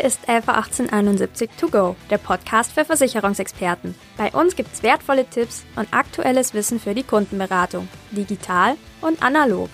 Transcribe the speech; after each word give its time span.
Hier 0.00 0.08
ist 0.08 0.22
LV 0.22 0.48
1871 0.48 1.50
To 1.60 1.68
Go, 1.68 1.94
der 2.08 2.16
Podcast 2.16 2.72
für 2.72 2.86
Versicherungsexperten. 2.86 3.94
Bei 4.16 4.30
uns 4.30 4.56
gibt 4.56 4.72
es 4.72 4.82
wertvolle 4.82 5.26
Tipps 5.26 5.66
und 5.76 5.92
aktuelles 5.92 6.54
Wissen 6.54 6.80
für 6.80 6.94
die 6.94 7.02
Kundenberatung, 7.02 7.86
digital 8.10 8.76
und 9.02 9.22
analog. 9.22 9.68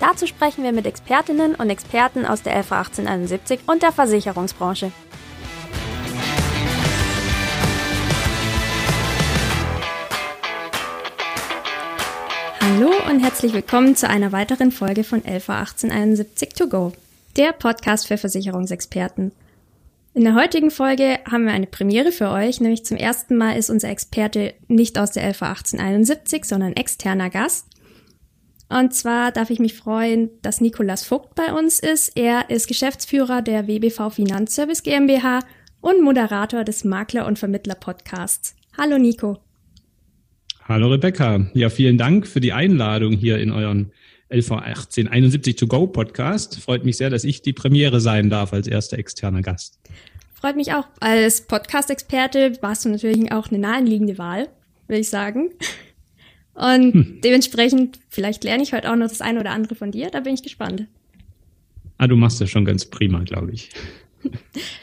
Dazu 0.00 0.26
sprechen 0.26 0.64
wir 0.64 0.72
mit 0.72 0.86
Expertinnen 0.86 1.54
und 1.54 1.70
Experten 1.70 2.26
aus 2.26 2.42
der 2.42 2.56
LV 2.56 2.72
1871 2.72 3.60
und 3.68 3.84
der 3.84 3.92
Versicherungsbranche. 3.92 4.90
Hallo 12.60 12.90
und 13.08 13.20
herzlich 13.20 13.52
willkommen 13.52 13.94
zu 13.94 14.08
einer 14.08 14.32
weiteren 14.32 14.72
Folge 14.72 15.04
von 15.04 15.20
LV 15.20 15.48
1871 15.48 16.54
To 16.54 16.66
Go 16.66 16.92
der 17.36 17.52
Podcast 17.52 18.08
für 18.08 18.18
Versicherungsexperten. 18.18 19.32
In 20.12 20.24
der 20.24 20.34
heutigen 20.34 20.72
Folge 20.72 21.20
haben 21.30 21.44
wir 21.44 21.52
eine 21.52 21.68
Premiere 21.68 22.10
für 22.10 22.30
euch, 22.30 22.60
nämlich 22.60 22.84
zum 22.84 22.96
ersten 22.96 23.36
Mal 23.36 23.52
ist 23.52 23.70
unser 23.70 23.90
Experte 23.90 24.54
nicht 24.66 24.98
aus 24.98 25.12
der 25.12 25.22
LV 25.28 25.42
1871, 25.42 26.44
sondern 26.44 26.72
externer 26.72 27.30
Gast. 27.30 27.68
Und 28.68 28.92
zwar 28.92 29.30
darf 29.30 29.50
ich 29.50 29.60
mich 29.60 29.74
freuen, 29.74 30.30
dass 30.42 30.60
Nikolas 30.60 31.04
Vogt 31.04 31.36
bei 31.36 31.52
uns 31.52 31.78
ist. 31.78 32.16
Er 32.16 32.50
ist 32.50 32.66
Geschäftsführer 32.66 33.40
der 33.40 33.68
WBV 33.68 34.10
Finanzservice 34.10 34.82
GmbH 34.82 35.40
und 35.80 36.02
Moderator 36.02 36.64
des 36.64 36.84
Makler- 36.84 37.26
und 37.26 37.38
Vermittler-Podcasts. 37.38 38.56
Hallo 38.76 38.98
Nico. 38.98 39.38
Hallo 40.64 40.88
Rebecca. 40.88 41.46
Ja, 41.54 41.68
vielen 41.68 41.98
Dank 41.98 42.26
für 42.26 42.40
die 42.40 42.52
Einladung 42.52 43.12
hier 43.12 43.38
in 43.38 43.52
euren 43.52 43.92
LV 44.30 44.52
1871 44.52 45.56
To 45.56 45.66
Go 45.66 45.86
Podcast. 45.86 46.60
Freut 46.60 46.84
mich 46.84 46.96
sehr, 46.96 47.10
dass 47.10 47.24
ich 47.24 47.42
die 47.42 47.52
Premiere 47.52 48.00
sein 48.00 48.30
darf 48.30 48.52
als 48.52 48.68
erster 48.68 48.98
externer 48.98 49.42
Gast. 49.42 49.78
Freut 50.32 50.56
mich 50.56 50.72
auch. 50.72 50.86
Als 51.00 51.42
Podcast-Experte 51.42 52.56
warst 52.62 52.84
du 52.84 52.88
natürlich 52.88 53.30
auch 53.32 53.48
eine 53.48 53.58
naheliegende 53.58 54.18
Wahl, 54.18 54.48
würde 54.86 55.00
ich 55.00 55.10
sagen. 55.10 55.50
Und 56.54 56.94
hm. 56.94 57.20
dementsprechend, 57.24 57.98
vielleicht 58.08 58.44
lerne 58.44 58.62
ich 58.62 58.72
heute 58.72 58.90
auch 58.90 58.96
noch 58.96 59.08
das 59.08 59.20
eine 59.20 59.40
oder 59.40 59.50
andere 59.50 59.74
von 59.74 59.90
dir. 59.90 60.10
Da 60.10 60.20
bin 60.20 60.34
ich 60.34 60.42
gespannt. 60.42 60.86
Ah, 61.98 62.06
du 62.06 62.16
machst 62.16 62.40
das 62.40 62.48
schon 62.48 62.64
ganz 62.64 62.86
prima, 62.86 63.22
glaube 63.24 63.52
ich. 63.52 63.70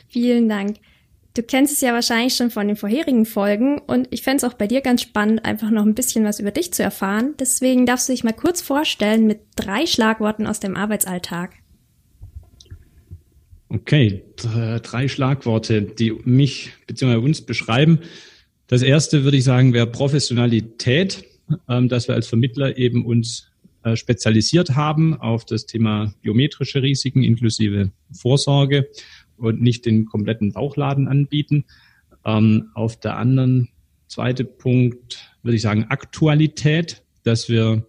Vielen 0.10 0.50
Dank. 0.50 0.78
Du 1.38 1.44
kennst 1.44 1.72
es 1.72 1.82
ja 1.82 1.94
wahrscheinlich 1.94 2.34
schon 2.34 2.50
von 2.50 2.68
den 2.68 2.76
vorherigen 2.76 3.24
Folgen 3.24 3.78
und 3.78 4.08
ich 4.10 4.24
fände 4.24 4.38
es 4.38 4.44
auch 4.44 4.56
bei 4.56 4.66
dir 4.66 4.82
ganz 4.82 5.04
spannend, 5.04 5.46
einfach 5.46 5.70
noch 5.70 5.86
ein 5.86 5.94
bisschen 5.94 6.26
was 6.26 6.40
über 6.40 6.50
dich 6.50 6.74
zu 6.74 6.82
erfahren. 6.82 7.36
Deswegen 7.40 7.86
darfst 7.86 8.10
du 8.10 8.14
dich 8.14 8.24
mal 8.24 8.34
kurz 8.34 8.60
vorstellen 8.60 9.28
mit 9.28 9.42
drei 9.56 9.86
Schlagworten 9.86 10.48
aus 10.48 10.60
deinem 10.60 10.76
Arbeitsalltag. 10.76 11.52
Okay, 13.70 14.24
drei 14.82 15.08
Schlagworte, 15.08 15.84
die 15.84 16.12
mich 16.24 16.72
bzw. 16.88 17.18
uns 17.18 17.42
beschreiben. 17.42 18.00
Das 18.66 18.82
erste 18.82 19.24
würde 19.24 19.38
ich 19.38 19.44
sagen, 19.44 19.74
wäre 19.74 19.86
Professionalität, 19.86 21.24
ähm, 21.70 21.88
dass 21.88 22.08
wir 22.08 22.16
als 22.16 22.26
Vermittler 22.26 22.80
eben 22.80 23.06
uns 23.06 23.52
äh, 23.84 23.96
spezialisiert 23.96 24.72
haben 24.72 25.14
auf 25.14 25.46
das 25.46 25.68
Thema 25.68 26.16
biometrische 26.24 26.82
Risiken 26.82 27.22
inklusive 27.22 27.92
Vorsorge 28.12 28.90
und 29.38 29.62
nicht 29.62 29.86
den 29.86 30.06
kompletten 30.06 30.52
Bauchladen 30.52 31.08
anbieten. 31.08 31.66
Ähm, 32.26 32.70
auf 32.74 33.00
der 33.00 33.18
anderen 33.18 33.70
zweite 34.08 34.44
Punkt 34.44 35.32
würde 35.44 35.56
ich 35.56 35.62
sagen 35.62 35.86
Aktualität, 35.90 37.04
dass 37.24 37.50
wir 37.50 37.86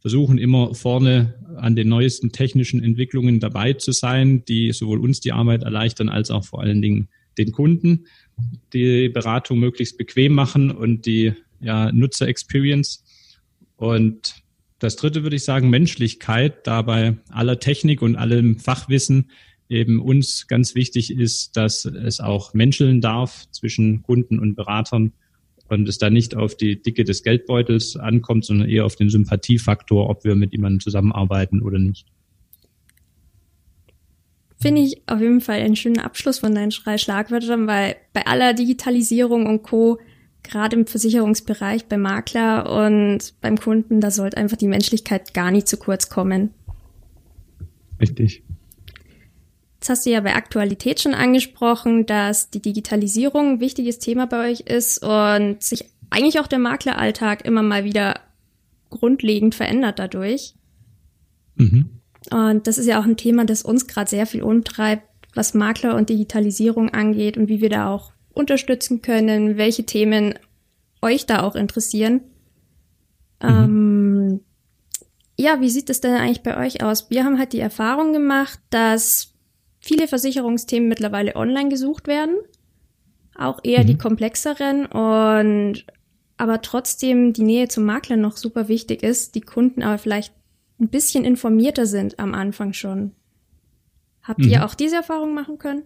versuchen 0.00 0.38
immer 0.38 0.74
vorne 0.74 1.34
an 1.56 1.76
den 1.76 1.88
neuesten 1.88 2.32
technischen 2.32 2.82
Entwicklungen 2.82 3.38
dabei 3.38 3.74
zu 3.74 3.92
sein, 3.92 4.44
die 4.44 4.72
sowohl 4.72 4.98
uns 4.98 5.20
die 5.20 5.32
Arbeit 5.32 5.62
erleichtern 5.62 6.08
als 6.08 6.30
auch 6.30 6.44
vor 6.44 6.60
allen 6.60 6.82
Dingen 6.82 7.08
den 7.38 7.52
Kunden 7.52 8.06
die 8.72 9.08
Beratung 9.08 9.58
möglichst 9.58 9.98
bequem 9.98 10.32
machen 10.34 10.70
und 10.70 11.06
die 11.06 11.34
ja, 11.60 11.92
Nutzer-Experience. 11.92 13.04
Und 13.76 14.42
das 14.78 14.96
dritte 14.96 15.22
würde 15.22 15.36
ich 15.36 15.44
sagen, 15.44 15.70
Menschlichkeit, 15.70 16.66
dabei 16.66 17.16
aller 17.28 17.60
Technik 17.60 18.02
und 18.02 18.16
allem 18.16 18.58
Fachwissen 18.58 19.30
eben 19.72 20.00
uns 20.00 20.46
ganz 20.46 20.74
wichtig 20.74 21.10
ist, 21.10 21.56
dass 21.56 21.84
es 21.84 22.20
auch 22.20 22.54
menscheln 22.54 23.00
darf 23.00 23.50
zwischen 23.50 24.02
Kunden 24.02 24.38
und 24.38 24.54
Beratern 24.54 25.12
und 25.68 25.88
es 25.88 25.98
da 25.98 26.10
nicht 26.10 26.36
auf 26.36 26.56
die 26.56 26.80
Dicke 26.80 27.04
des 27.04 27.22
Geldbeutels 27.22 27.96
ankommt, 27.96 28.44
sondern 28.44 28.68
eher 28.68 28.84
auf 28.84 28.94
den 28.94 29.08
Sympathiefaktor, 29.08 30.08
ob 30.10 30.24
wir 30.24 30.34
mit 30.34 30.52
jemandem 30.52 30.80
zusammenarbeiten 30.80 31.62
oder 31.62 31.78
nicht. 31.78 32.06
Finde 34.60 34.82
ich 34.82 35.02
auf 35.06 35.20
jeden 35.20 35.40
Fall 35.40 35.60
einen 35.60 35.74
schönen 35.74 35.98
Abschluss 35.98 36.38
von 36.38 36.54
deinen 36.54 36.70
drei 36.70 36.98
Schlagwörtern, 36.98 37.66
weil 37.66 37.96
bei 38.12 38.26
aller 38.26 38.54
Digitalisierung 38.54 39.46
und 39.46 39.62
Co., 39.62 39.98
gerade 40.44 40.76
im 40.76 40.86
Versicherungsbereich, 40.86 41.86
beim 41.86 42.02
Makler 42.02 42.86
und 42.86 43.34
beim 43.40 43.56
Kunden, 43.56 44.00
da 44.00 44.10
sollte 44.10 44.36
einfach 44.36 44.56
die 44.56 44.66
Menschlichkeit 44.66 45.34
gar 45.34 45.50
nicht 45.50 45.68
zu 45.68 45.76
kurz 45.76 46.08
kommen. 46.08 46.50
Richtig. 48.00 48.42
Jetzt 49.82 49.88
hast 49.88 50.06
du 50.06 50.10
ja 50.10 50.20
bei 50.20 50.36
Aktualität 50.36 51.00
schon 51.00 51.12
angesprochen, 51.12 52.06
dass 52.06 52.50
die 52.50 52.62
Digitalisierung 52.62 53.54
ein 53.54 53.60
wichtiges 53.60 53.98
Thema 53.98 54.28
bei 54.28 54.52
euch 54.52 54.60
ist 54.60 55.02
und 55.02 55.60
sich 55.60 55.86
eigentlich 56.08 56.38
auch 56.38 56.46
der 56.46 56.60
Makleralltag 56.60 57.44
immer 57.44 57.64
mal 57.64 57.82
wieder 57.82 58.20
grundlegend 58.90 59.56
verändert 59.56 59.98
dadurch. 59.98 60.54
Mhm. 61.56 61.98
Und 62.30 62.68
das 62.68 62.78
ist 62.78 62.86
ja 62.86 63.00
auch 63.00 63.04
ein 63.04 63.16
Thema, 63.16 63.44
das 63.44 63.64
uns 63.64 63.88
gerade 63.88 64.08
sehr 64.08 64.26
viel 64.26 64.44
umtreibt, 64.44 65.02
was 65.34 65.52
Makler 65.52 65.96
und 65.96 66.10
Digitalisierung 66.10 66.90
angeht 66.90 67.36
und 67.36 67.48
wie 67.48 67.60
wir 67.60 67.68
da 67.68 67.92
auch 67.92 68.12
unterstützen 68.32 69.02
können, 69.02 69.56
welche 69.56 69.84
Themen 69.84 70.38
euch 71.00 71.26
da 71.26 71.42
auch 71.42 71.56
interessieren. 71.56 72.20
Mhm. 73.42 73.48
Ähm, 73.48 74.40
ja, 75.36 75.60
wie 75.60 75.70
sieht 75.70 75.90
es 75.90 76.00
denn 76.00 76.14
eigentlich 76.14 76.44
bei 76.44 76.56
euch 76.56 76.84
aus? 76.84 77.10
Wir 77.10 77.24
haben 77.24 77.40
halt 77.40 77.52
die 77.52 77.58
Erfahrung 77.58 78.12
gemacht, 78.12 78.60
dass 78.70 79.31
viele 79.82 80.08
Versicherungsthemen 80.08 80.88
mittlerweile 80.88 81.36
online 81.36 81.68
gesucht 81.68 82.06
werden, 82.06 82.36
auch 83.34 83.60
eher 83.62 83.82
mhm. 83.82 83.86
die 83.88 83.98
komplexeren 83.98 84.86
und 84.86 85.84
aber 86.38 86.62
trotzdem 86.62 87.32
die 87.32 87.42
Nähe 87.42 87.68
zum 87.68 87.84
Makler 87.84 88.16
noch 88.16 88.36
super 88.36 88.68
wichtig 88.68 89.02
ist, 89.02 89.34
die 89.34 89.42
Kunden 89.42 89.82
aber 89.82 89.98
vielleicht 89.98 90.32
ein 90.80 90.88
bisschen 90.88 91.24
informierter 91.24 91.86
sind 91.86 92.18
am 92.18 92.34
Anfang 92.34 92.72
schon. 92.72 93.12
Habt 94.22 94.40
mhm. 94.40 94.48
ihr 94.48 94.64
auch 94.64 94.74
diese 94.74 94.96
Erfahrung 94.96 95.34
machen 95.34 95.58
können? 95.58 95.82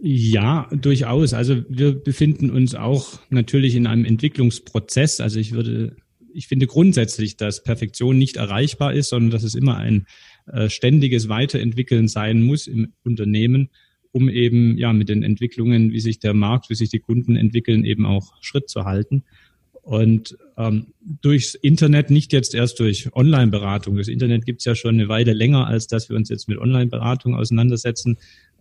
Ja, 0.00 0.68
durchaus. 0.70 1.34
Also 1.34 1.62
wir 1.68 1.92
befinden 1.92 2.50
uns 2.50 2.74
auch 2.74 3.18
natürlich 3.30 3.74
in 3.74 3.86
einem 3.86 4.04
Entwicklungsprozess. 4.04 5.20
Also 5.20 5.40
ich 5.40 5.52
würde, 5.52 5.96
ich 6.32 6.46
finde 6.46 6.68
grundsätzlich, 6.68 7.36
dass 7.36 7.64
Perfektion 7.64 8.16
nicht 8.16 8.36
erreichbar 8.36 8.94
ist, 8.94 9.08
sondern 9.08 9.30
dass 9.30 9.42
es 9.42 9.56
immer 9.56 9.76
ein 9.76 10.06
äh, 10.52 10.70
ständiges 10.70 11.28
Weiterentwickeln 11.28 12.08
sein 12.08 12.42
muss 12.42 12.66
im 12.66 12.92
Unternehmen, 13.04 13.70
um 14.12 14.28
eben 14.28 14.76
ja 14.78 14.92
mit 14.92 15.08
den 15.08 15.22
Entwicklungen, 15.22 15.92
wie 15.92 16.00
sich 16.00 16.18
der 16.18 16.34
Markt, 16.34 16.70
wie 16.70 16.74
sich 16.74 16.88
die 16.88 17.00
Kunden 17.00 17.36
entwickeln, 17.36 17.84
eben 17.84 18.06
auch 18.06 18.34
Schritt 18.40 18.68
zu 18.68 18.84
halten. 18.84 19.24
Und 19.82 20.36
ähm, 20.58 20.88
durchs 21.00 21.54
Internet, 21.54 22.10
nicht 22.10 22.34
jetzt 22.34 22.54
erst 22.54 22.78
durch 22.78 23.14
Online-Beratung. 23.14 23.96
Das 23.96 24.08
Internet 24.08 24.44
gibt's 24.44 24.66
ja 24.66 24.74
schon 24.74 24.96
eine 24.96 25.08
Weile 25.08 25.32
länger, 25.32 25.66
als 25.66 25.86
dass 25.86 26.10
wir 26.10 26.16
uns 26.16 26.28
jetzt 26.28 26.46
mit 26.46 26.58
Online-Beratung 26.58 27.34
auseinandersetzen. 27.34 28.18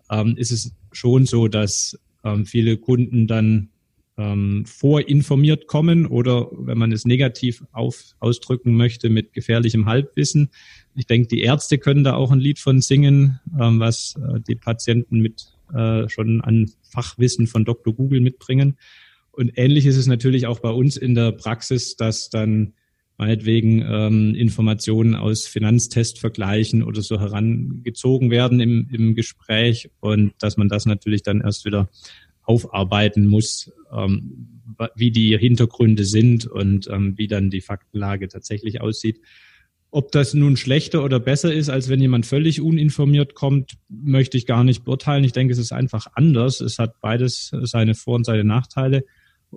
Ähm, 0.09 0.37
ist 0.37 0.51
es 0.51 0.73
schon 0.93 1.25
so, 1.25 1.49
dass 1.49 1.99
ähm, 2.23 2.45
viele 2.45 2.77
Kunden 2.77 3.27
dann 3.27 3.69
ähm, 4.17 4.65
vorinformiert 4.65 5.67
kommen 5.67 6.05
oder, 6.05 6.49
wenn 6.51 6.77
man 6.77 6.91
es 6.91 7.05
negativ 7.05 7.63
auf, 7.71 8.15
ausdrücken 8.19 8.75
möchte, 8.75 9.09
mit 9.09 9.33
gefährlichem 9.33 9.85
Halbwissen. 9.85 10.49
Ich 10.95 11.05
denke, 11.05 11.27
die 11.27 11.41
Ärzte 11.41 11.77
können 11.77 12.03
da 12.03 12.15
auch 12.15 12.31
ein 12.31 12.39
Lied 12.39 12.59
von 12.59 12.81
singen, 12.81 13.39
ähm, 13.59 13.79
was 13.79 14.15
äh, 14.15 14.39
die 14.47 14.55
Patienten 14.55 15.19
mit 15.19 15.53
äh, 15.73 16.09
schon 16.09 16.41
an 16.41 16.71
Fachwissen 16.89 17.47
von 17.47 17.65
Dr. 17.65 17.93
Google 17.93 18.21
mitbringen. 18.21 18.77
Und 19.31 19.51
ähnlich 19.55 19.85
ist 19.85 19.97
es 19.97 20.07
natürlich 20.07 20.47
auch 20.47 20.59
bei 20.59 20.71
uns 20.71 20.97
in 20.97 21.13
der 21.13 21.31
Praxis, 21.31 21.95
dass 21.95 22.29
dann 22.29 22.73
meinetwegen 23.17 23.83
ähm, 23.87 24.35
Informationen 24.35 25.15
aus 25.15 25.45
Finanztestvergleichen 25.47 26.83
oder 26.83 27.01
so 27.01 27.19
herangezogen 27.19 28.31
werden 28.31 28.59
im, 28.59 28.87
im 28.91 29.15
Gespräch 29.15 29.89
und 29.99 30.33
dass 30.39 30.57
man 30.57 30.69
das 30.69 30.85
natürlich 30.85 31.23
dann 31.23 31.41
erst 31.41 31.65
wieder 31.65 31.89
aufarbeiten 32.47 33.27
muss, 33.27 33.71
ähm, 33.91 34.61
wie 34.95 35.11
die 35.11 35.37
Hintergründe 35.37 36.05
sind 36.05 36.45
und 36.45 36.87
ähm, 36.89 37.17
wie 37.17 37.27
dann 37.27 37.49
die 37.49 37.61
Faktenlage 37.61 38.27
tatsächlich 38.27 38.81
aussieht. 38.81 39.21
Ob 39.89 40.11
das 40.11 40.33
nun 40.33 40.57
schlechter 40.57 41.03
oder 41.03 41.19
besser 41.19 41.53
ist, 41.53 41.69
als 41.69 41.89
wenn 41.89 42.01
jemand 42.01 42.25
völlig 42.25 42.61
uninformiert 42.61 43.35
kommt, 43.35 43.77
möchte 43.89 44.37
ich 44.37 44.45
gar 44.45 44.63
nicht 44.63 44.83
beurteilen. 44.83 45.23
Ich 45.23 45.31
denke, 45.31 45.53
es 45.53 45.59
ist 45.59 45.71
einfach 45.71 46.07
anders. 46.13 46.61
Es 46.61 46.77
hat 46.77 46.99
beides 46.99 47.51
seine 47.63 47.95
Vor- 47.95 48.15
und 48.15 48.25
seine 48.25 48.43
Nachteile. 48.43 49.05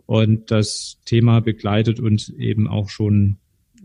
Und 0.06 0.50
das 0.50 0.98
Thema 1.04 1.40
begleitet 1.40 1.98
uns 1.98 2.28
eben 2.28 2.68
auch 2.68 2.90
schon 2.90 3.38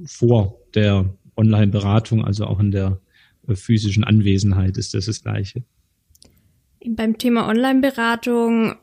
vor 0.06 0.60
der 0.76 1.16
Online-Beratung, 1.36 2.24
also 2.24 2.46
auch 2.46 2.60
in 2.60 2.72
der 2.72 3.02
äh, 3.48 3.56
physischen 3.56 4.04
Anwesenheit 4.04 4.78
ist 4.78 4.94
das 4.94 5.06
das 5.06 5.24
Gleiche. 5.24 5.64
Beim 6.88 7.18
Thema 7.18 7.48
Online-Beratung, 7.48 8.76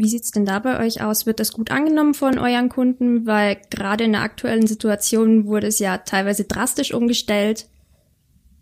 wie 0.00 0.08
sieht's 0.08 0.30
denn 0.30 0.46
da 0.46 0.58
bei 0.60 0.84
euch 0.84 1.02
aus? 1.02 1.26
Wird 1.26 1.40
das 1.40 1.52
gut 1.52 1.70
angenommen 1.70 2.14
von 2.14 2.38
euren 2.38 2.70
Kunden? 2.70 3.26
Weil 3.26 3.58
gerade 3.68 4.04
in 4.04 4.12
der 4.12 4.22
aktuellen 4.22 4.66
Situation 4.66 5.44
wurde 5.44 5.66
es 5.66 5.78
ja 5.78 5.98
teilweise 5.98 6.44
drastisch 6.44 6.94
umgestellt. 6.94 7.68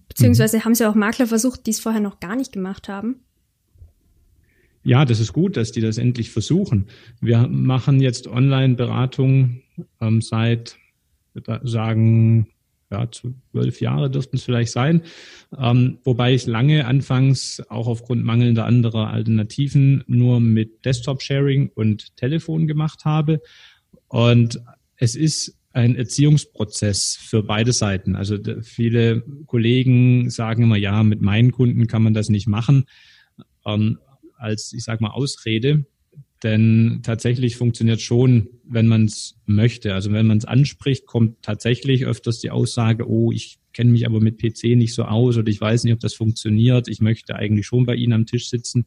Beziehungsweise 0.09 0.57
mhm. 0.59 0.65
haben 0.65 0.75
sie 0.75 0.89
auch 0.89 0.97
Makler 0.97 1.29
versucht, 1.29 1.67
die 1.67 1.71
es 1.71 1.79
vorher 1.79 2.01
noch 2.01 2.19
gar 2.19 2.35
nicht 2.35 2.53
gemacht 2.53 2.89
haben. 2.89 3.21
Ja, 4.83 5.05
das 5.05 5.21
ist 5.21 5.33
gut, 5.33 5.57
dass 5.57 5.71
die 5.71 5.81
das 5.81 5.97
endlich 5.97 6.31
versuchen. 6.31 6.89
Wir 7.21 7.47
machen 7.47 8.01
jetzt 8.01 8.27
Online-Beratung 8.27 9.63
ähm, 10.01 10.21
seit, 10.21 10.77
würde 11.35 11.61
sagen, 11.63 12.49
ja, 12.91 13.09
zwölf 13.11 13.81
Jahre 13.81 14.11
dürften 14.11 14.37
es 14.37 14.45
vielleicht 14.45 14.73
sein. 14.73 15.03
Ähm, 15.57 15.99
wobei 16.05 16.35
ich 16.35 16.47
lange 16.47 16.87
anfangs 16.87 17.63
auch 17.69 17.87
aufgrund 17.87 18.25
mangelnder 18.25 18.65
anderer 18.65 19.11
Alternativen 19.11 20.05
nur 20.07 20.41
mit 20.41 20.85
Desktop-Sharing 20.85 21.71
und 21.75 22.17
Telefon 22.17 22.67
gemacht 22.67 23.05
habe. 23.05 23.41
Und 24.09 24.61
es 24.97 25.15
ist 25.15 25.59
ein 25.73 25.97
Erziehungsprozess 25.97 27.17
für 27.21 27.43
beide 27.43 27.73
Seiten. 27.73 28.17
Also 28.17 28.37
viele 28.63 29.23
Kollegen 29.47 30.31
sagen 30.31 30.63
immer, 30.63 30.77
ja, 30.77 31.03
mit 31.03 31.21
meinen 31.21 31.53
Kunden 31.53 31.87
kann 31.87 32.03
man 32.03 32.15
das 32.15 32.31
nicht 32.31 32.49
machen, 32.49 32.85
ähm, 33.67 33.99
als, 34.37 34.73
ich 34.73 34.85
sag 34.85 35.01
mal, 35.01 35.11
Ausrede. 35.11 35.85
Denn 36.43 37.01
tatsächlich 37.03 37.57
funktioniert 37.57 38.01
schon, 38.01 38.49
wenn 38.65 38.87
man 38.87 39.07
es 39.07 39.37
möchte. 39.47 39.95
Also 39.95 40.13
wenn 40.13 40.27
man 40.27 40.39
es 40.39 40.45
anspricht, 40.45 41.07
kommt 41.07 41.43
tatsächlich 41.43 42.07
öfters 42.07 42.39
die 42.39 42.51
Aussage, 42.51 43.09
oh, 43.09 43.33
ich 43.33 43.59
kenne 43.73 43.91
mich 43.91 44.07
aber 44.07 44.21
mit 44.21 44.39
PC 44.39 44.77
nicht 44.77 44.95
so 44.95 45.05
aus 45.05 45.37
oder 45.37 45.49
ich 45.49 45.61
weiß 45.61 45.85
nicht, 45.85 45.95
ob 45.95 46.01
das 46.01 46.15
funktioniert. 46.15 46.89
Ich 46.89 47.01
möchte 47.01 47.35
eigentlich 47.35 47.67
schon 47.67 47.87
bei 47.87 47.97
Ihnen 47.97 48.13
am 48.13 48.27
Tisch 48.27 48.49
sitzen. 48.49 48.87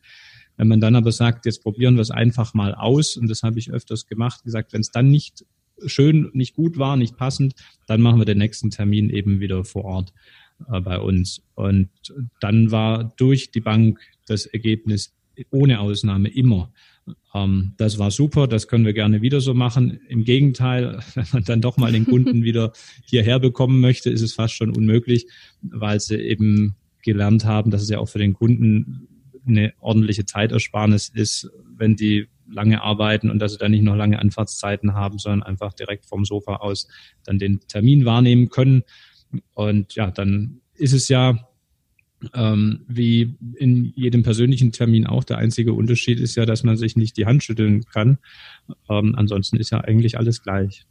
Wenn 0.57 0.67
man 0.67 0.79
dann 0.79 0.95
aber 0.95 1.11
sagt, 1.11 1.45
jetzt 1.45 1.63
probieren 1.63 1.95
wir 1.95 2.01
es 2.01 2.11
einfach 2.11 2.53
mal 2.53 2.73
aus, 2.73 3.17
und 3.17 3.29
das 3.29 3.43
habe 3.43 3.59
ich 3.59 3.71
öfters 3.71 4.05
gemacht, 4.05 4.43
gesagt, 4.43 4.73
wenn 4.73 4.81
es 4.81 4.91
dann 4.91 5.09
nicht 5.09 5.45
schön, 5.85 6.29
nicht 6.33 6.55
gut 6.55 6.77
war, 6.77 6.97
nicht 6.97 7.17
passend, 7.17 7.55
dann 7.87 8.01
machen 8.01 8.19
wir 8.19 8.25
den 8.25 8.37
nächsten 8.37 8.69
Termin 8.69 9.09
eben 9.09 9.39
wieder 9.39 9.63
vor 9.63 9.85
Ort 9.85 10.13
äh, 10.71 10.79
bei 10.79 10.99
uns. 10.99 11.41
Und 11.55 11.89
dann 12.39 12.71
war 12.71 13.13
durch 13.17 13.51
die 13.51 13.61
Bank 13.61 13.99
das 14.27 14.45
Ergebnis 14.45 15.13
ohne 15.49 15.79
Ausnahme 15.79 16.29
immer. 16.29 16.71
Ähm, 17.33 17.73
das 17.77 17.99
war 17.99 18.11
super, 18.11 18.47
das 18.47 18.67
können 18.67 18.85
wir 18.85 18.93
gerne 18.93 19.21
wieder 19.21 19.41
so 19.41 19.53
machen. 19.53 19.99
Im 20.07 20.23
Gegenteil, 20.23 20.99
wenn 21.15 21.25
man 21.31 21.43
dann 21.43 21.61
doch 21.61 21.77
mal 21.77 21.91
den 21.91 22.05
Kunden 22.05 22.43
wieder 22.43 22.73
hierher 23.05 23.39
bekommen 23.39 23.79
möchte, 23.79 24.09
ist 24.09 24.21
es 24.21 24.33
fast 24.33 24.53
schon 24.53 24.75
unmöglich, 24.75 25.27
weil 25.61 25.99
sie 25.99 26.15
eben 26.15 26.75
gelernt 27.03 27.45
haben, 27.45 27.71
dass 27.71 27.81
es 27.81 27.89
ja 27.89 27.99
auch 27.99 28.09
für 28.09 28.19
den 28.19 28.33
Kunden 28.33 29.07
eine 29.47 29.73
ordentliche 29.79 30.25
Zeitersparnis 30.25 31.09
ist, 31.09 31.49
wenn 31.75 31.95
die 31.95 32.27
lange 32.47 32.81
arbeiten 32.81 33.29
und 33.29 33.39
dass 33.39 33.53
sie 33.53 33.57
dann 33.57 33.71
nicht 33.71 33.83
noch 33.83 33.95
lange 33.95 34.19
Anfahrtszeiten 34.19 34.93
haben, 34.93 35.17
sondern 35.17 35.43
einfach 35.43 35.73
direkt 35.73 36.05
vom 36.05 36.25
Sofa 36.25 36.57
aus 36.57 36.87
dann 37.23 37.39
den 37.39 37.61
Termin 37.61 38.05
wahrnehmen 38.05 38.49
können. 38.49 38.83
Und 39.53 39.95
ja, 39.95 40.11
dann 40.11 40.61
ist 40.75 40.93
es 40.93 41.07
ja 41.07 41.47
ähm, 42.33 42.81
wie 42.87 43.35
in 43.55 43.91
jedem 43.95 44.23
persönlichen 44.23 44.71
Termin 44.71 45.07
auch. 45.07 45.23
Der 45.23 45.37
einzige 45.37 45.73
Unterschied 45.73 46.19
ist 46.19 46.35
ja, 46.35 46.45
dass 46.45 46.63
man 46.63 46.77
sich 46.77 46.95
nicht 46.95 47.17
die 47.17 47.25
Hand 47.25 47.43
schütteln 47.43 47.85
kann. 47.85 48.17
Ähm, 48.89 49.15
ansonsten 49.15 49.57
ist 49.57 49.71
ja 49.71 49.81
eigentlich 49.81 50.17
alles 50.17 50.43
gleich. 50.43 50.85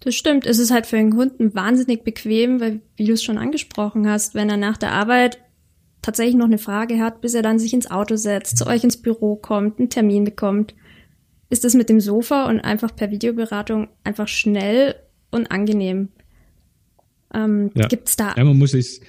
Das 0.00 0.14
stimmt. 0.14 0.46
Es 0.46 0.58
ist 0.58 0.70
halt 0.70 0.86
für 0.86 0.96
den 0.96 1.10
Kunden 1.10 1.54
wahnsinnig 1.54 2.04
bequem, 2.04 2.60
weil, 2.60 2.80
wie 2.96 3.06
du 3.06 3.12
es 3.12 3.22
schon 3.22 3.38
angesprochen 3.38 4.08
hast, 4.08 4.34
wenn 4.34 4.48
er 4.48 4.56
nach 4.56 4.76
der 4.76 4.92
Arbeit 4.92 5.38
tatsächlich 6.02 6.36
noch 6.36 6.46
eine 6.46 6.58
Frage 6.58 7.00
hat, 7.00 7.20
bis 7.20 7.34
er 7.34 7.42
dann 7.42 7.58
sich 7.58 7.74
ins 7.74 7.90
Auto 7.90 8.16
setzt, 8.16 8.56
zu 8.56 8.66
euch 8.66 8.84
ins 8.84 9.02
Büro 9.02 9.34
kommt, 9.34 9.78
einen 9.78 9.90
Termin 9.90 10.24
bekommt, 10.24 10.74
ist 11.50 11.64
das 11.64 11.74
mit 11.74 11.88
dem 11.88 12.00
Sofa 12.00 12.48
und 12.48 12.60
einfach 12.60 12.94
per 12.94 13.10
Videoberatung 13.10 13.88
einfach 14.04 14.28
schnell 14.28 14.94
und 15.30 15.50
angenehm. 15.50 16.10
Ähm, 17.34 17.70
ja. 17.74 17.88
Gibt's 17.88 18.16
da? 18.16 18.34
Ja, 18.36 18.44
man 18.44 18.56
muss 18.56 18.70
sich 18.70 19.00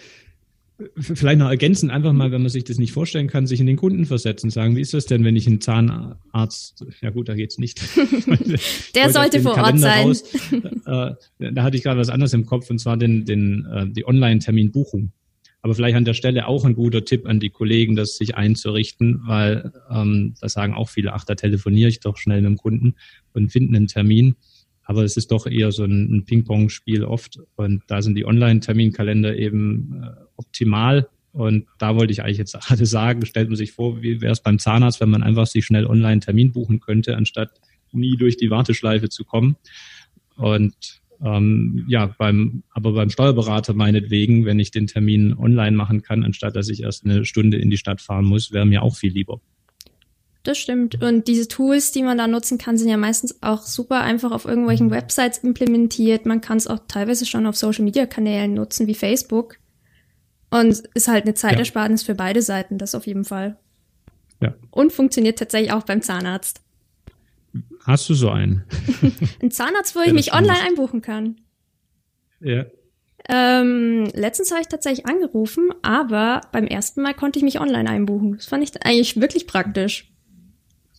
vielleicht 0.97 1.39
noch 1.39 1.49
ergänzen, 1.49 1.89
einfach 1.89 2.13
mal, 2.13 2.31
wenn 2.31 2.41
man 2.41 2.49
sich 2.49 2.63
das 2.63 2.77
nicht 2.77 2.93
vorstellen 2.93 3.27
kann, 3.27 3.47
sich 3.47 3.59
in 3.59 3.65
den 3.65 3.75
Kunden 3.75 4.05
versetzen, 4.05 4.49
sagen, 4.49 4.75
wie 4.75 4.81
ist 4.81 4.93
das 4.93 5.05
denn, 5.05 5.23
wenn 5.23 5.35
ich 5.35 5.47
einen 5.47 5.61
Zahnarzt, 5.61 6.85
ja 7.01 7.09
gut, 7.09 7.27
da 7.27 7.35
geht's 7.35 7.57
nicht. 7.57 7.81
Der 8.95 9.09
sollte 9.09 9.41
vor 9.41 9.57
Ort 9.57 9.79
sein. 9.79 10.07
Raus, 10.07 10.23
äh, 10.51 11.51
da 11.51 11.63
hatte 11.63 11.77
ich 11.77 11.83
gerade 11.83 11.99
was 11.99 12.09
anderes 12.09 12.33
im 12.33 12.45
Kopf, 12.45 12.69
und 12.69 12.79
zwar 12.79 12.97
den, 12.97 13.25
den, 13.25 13.65
äh, 13.65 13.87
die 13.89 14.07
Online-Terminbuchung. 14.07 15.11
Aber 15.61 15.75
vielleicht 15.75 15.97
an 15.97 16.05
der 16.05 16.13
Stelle 16.13 16.47
auch 16.47 16.63
ein 16.63 16.75
guter 16.75 17.03
Tipp 17.03 17.25
an 17.25 17.41
die 17.41 17.49
Kollegen, 17.49 17.95
das 17.95 18.15
sich 18.15 18.35
einzurichten, 18.35 19.21
weil 19.25 19.73
ähm, 19.91 20.35
da 20.39 20.47
sagen 20.47 20.73
auch 20.73 20.87
viele, 20.87 21.13
ach, 21.13 21.25
da 21.25 21.35
telefoniere 21.35 21.89
ich 21.89 21.99
doch 21.99 22.17
schnell 22.17 22.41
mit 22.41 22.51
dem 22.51 22.57
Kunden 22.57 22.95
und 23.33 23.51
finden 23.51 23.75
einen 23.75 23.87
Termin. 23.87 24.35
Aber 24.89 25.03
es 25.03 25.17
ist 25.17 25.29
doch 25.29 25.45
eher 25.45 25.71
so 25.71 25.83
ein, 25.83 26.11
ein 26.11 26.25
Ping-Pong-Spiel 26.25 27.03
oft. 27.03 27.37
Und 27.55 27.83
da 27.85 28.01
sind 28.01 28.15
die 28.15 28.25
Online-Terminkalender 28.25 29.37
eben 29.37 30.01
äh, 30.01 30.07
optimal. 30.35 31.07
Und 31.31 31.67
da 31.77 31.95
wollte 31.95 32.11
ich 32.11 32.23
eigentlich 32.23 32.39
jetzt 32.39 32.53
gerade 32.59 32.87
sagen, 32.87 33.23
stellt 33.23 33.49
man 33.49 33.55
sich 33.55 33.71
vor, 33.71 34.01
wie 34.01 34.19
wäre 34.19 34.31
es 34.33 34.41
beim 34.41 34.57
Zahnarzt, 34.57 34.99
wenn 34.99 35.11
man 35.11 35.21
einfach 35.21 35.45
sich 35.45 35.63
schnell 35.63 35.85
online 35.85 36.21
Termin 36.21 36.53
buchen 36.53 36.79
könnte, 36.79 37.15
anstatt 37.15 37.51
nie 37.91 38.17
durch 38.17 38.37
die 38.37 38.49
Warteschleife 38.49 39.09
zu 39.09 39.25
kommen. 39.25 39.57
Und 40.37 40.73
ähm, 41.23 41.85
ja, 41.87 42.07
beim, 42.17 42.63
aber 42.71 42.93
beim 42.93 43.11
Steuerberater 43.11 43.75
meinetwegen, 43.75 44.45
wenn 44.45 44.57
ich 44.57 44.71
den 44.71 44.87
Termin 44.87 45.35
online 45.35 45.77
machen 45.77 46.01
kann, 46.01 46.23
anstatt 46.23 46.55
dass 46.55 46.67
ich 46.67 46.81
erst 46.81 47.05
eine 47.05 47.25
Stunde 47.25 47.57
in 47.57 47.69
die 47.69 47.77
Stadt 47.77 48.01
fahren 48.01 48.25
muss, 48.25 48.51
wäre 48.51 48.65
mir 48.65 48.81
auch 48.81 48.95
viel 48.95 49.13
lieber. 49.13 49.39
Das 50.43 50.57
stimmt. 50.57 51.01
Und 51.03 51.27
diese 51.27 51.47
Tools, 51.47 51.91
die 51.91 52.03
man 52.03 52.17
da 52.17 52.27
nutzen 52.27 52.57
kann, 52.57 52.77
sind 52.77 52.89
ja 52.89 52.97
meistens 52.97 53.43
auch 53.43 53.61
super 53.61 54.01
einfach 54.01 54.31
auf 54.31 54.45
irgendwelchen 54.45 54.87
mhm. 54.87 54.91
Websites 54.91 55.39
implementiert. 55.39 56.25
Man 56.25 56.41
kann 56.41 56.57
es 56.57 56.67
auch 56.67 56.79
teilweise 56.87 57.25
schon 57.25 57.45
auf 57.45 57.57
Social 57.57 57.83
Media 57.83 58.05
Kanälen 58.05 58.53
nutzen, 58.53 58.87
wie 58.87 58.95
Facebook. 58.95 59.57
Und 60.49 60.81
ist 60.93 61.07
halt 61.07 61.25
eine 61.25 61.33
Zeitersparnis 61.33 62.01
ja. 62.01 62.05
für 62.07 62.15
beide 62.15 62.41
Seiten, 62.41 62.77
das 62.77 62.95
auf 62.95 63.05
jeden 63.05 63.25
Fall. 63.25 63.57
Ja. 64.41 64.55
Und 64.71 64.93
funktioniert 64.93 65.37
tatsächlich 65.37 65.73
auch 65.73 65.83
beim 65.83 66.01
Zahnarzt. 66.01 66.61
Hast 67.83 68.09
du 68.09 68.13
so 68.13 68.29
einen? 68.29 68.63
Ein 69.41 69.51
Zahnarzt, 69.51 69.95
wo 69.95 69.99
ich 69.99 70.13
mich 70.13 70.33
online 70.33 70.61
einbuchen 70.65 71.01
kann. 71.01 71.41
Ja. 72.39 72.65
Ähm, 73.27 74.09
letztens 74.13 74.51
habe 74.51 74.61
ich 74.61 74.67
tatsächlich 74.67 75.05
angerufen, 75.05 75.69
aber 75.81 76.41
beim 76.51 76.65
ersten 76.65 77.01
Mal 77.01 77.13
konnte 77.13 77.37
ich 77.37 77.43
mich 77.43 77.59
online 77.59 77.89
einbuchen. 77.89 78.37
Das 78.37 78.47
fand 78.47 78.63
ich 78.63 78.85
eigentlich 78.85 79.19
wirklich 79.19 79.45
praktisch. 79.45 80.08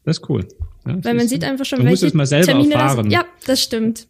Das 0.05 0.19
ist 0.19 0.29
cool. 0.29 0.47
Ja, 0.87 1.05
Weil 1.05 1.15
man 1.15 1.29
sieht 1.29 1.45
einfach 1.45 1.65
schon, 1.65 1.79
man 1.79 1.87
welche 1.89 2.05
muss 2.05 2.11
es 2.11 2.15
mal 2.15 2.27
selber 2.27 2.47
Termine 2.47 2.75
erfahren. 2.75 3.11
Das, 3.11 3.13
ja, 3.13 3.25
das 3.47 3.63
stimmt. 3.63 4.09